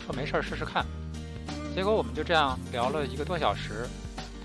[0.04, 0.84] 说没事儿试试看。
[1.74, 3.86] 结果我们就这样聊了一个多小时，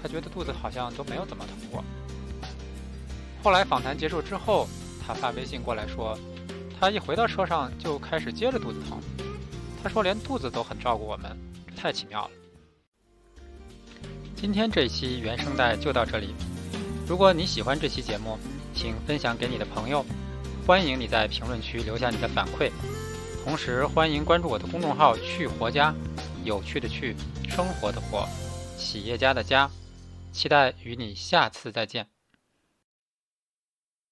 [0.01, 1.83] 他觉得肚子好像都没有怎么疼过。
[3.43, 4.69] 后来访谈结束之后，
[5.05, 6.17] 他发微信过来说，
[6.79, 8.97] 他一回到车上就开始接着肚子疼。
[9.83, 11.37] 他说连肚子都很照顾我们，
[11.75, 12.31] 太奇妙了。
[14.33, 16.33] 今天这期原声带就到这里。
[17.05, 18.39] 如果你喜欢这期节目，
[18.73, 20.05] 请分享给你的朋友。
[20.65, 22.71] 欢迎你在评论区留下你的反馈，
[23.43, 25.93] 同时欢迎关注我的公众号“去活家”，
[26.45, 27.13] 有趣的去，
[27.49, 28.25] 生活的活，
[28.77, 29.69] 企业家的家。
[30.31, 32.12] 期待与你下次再见。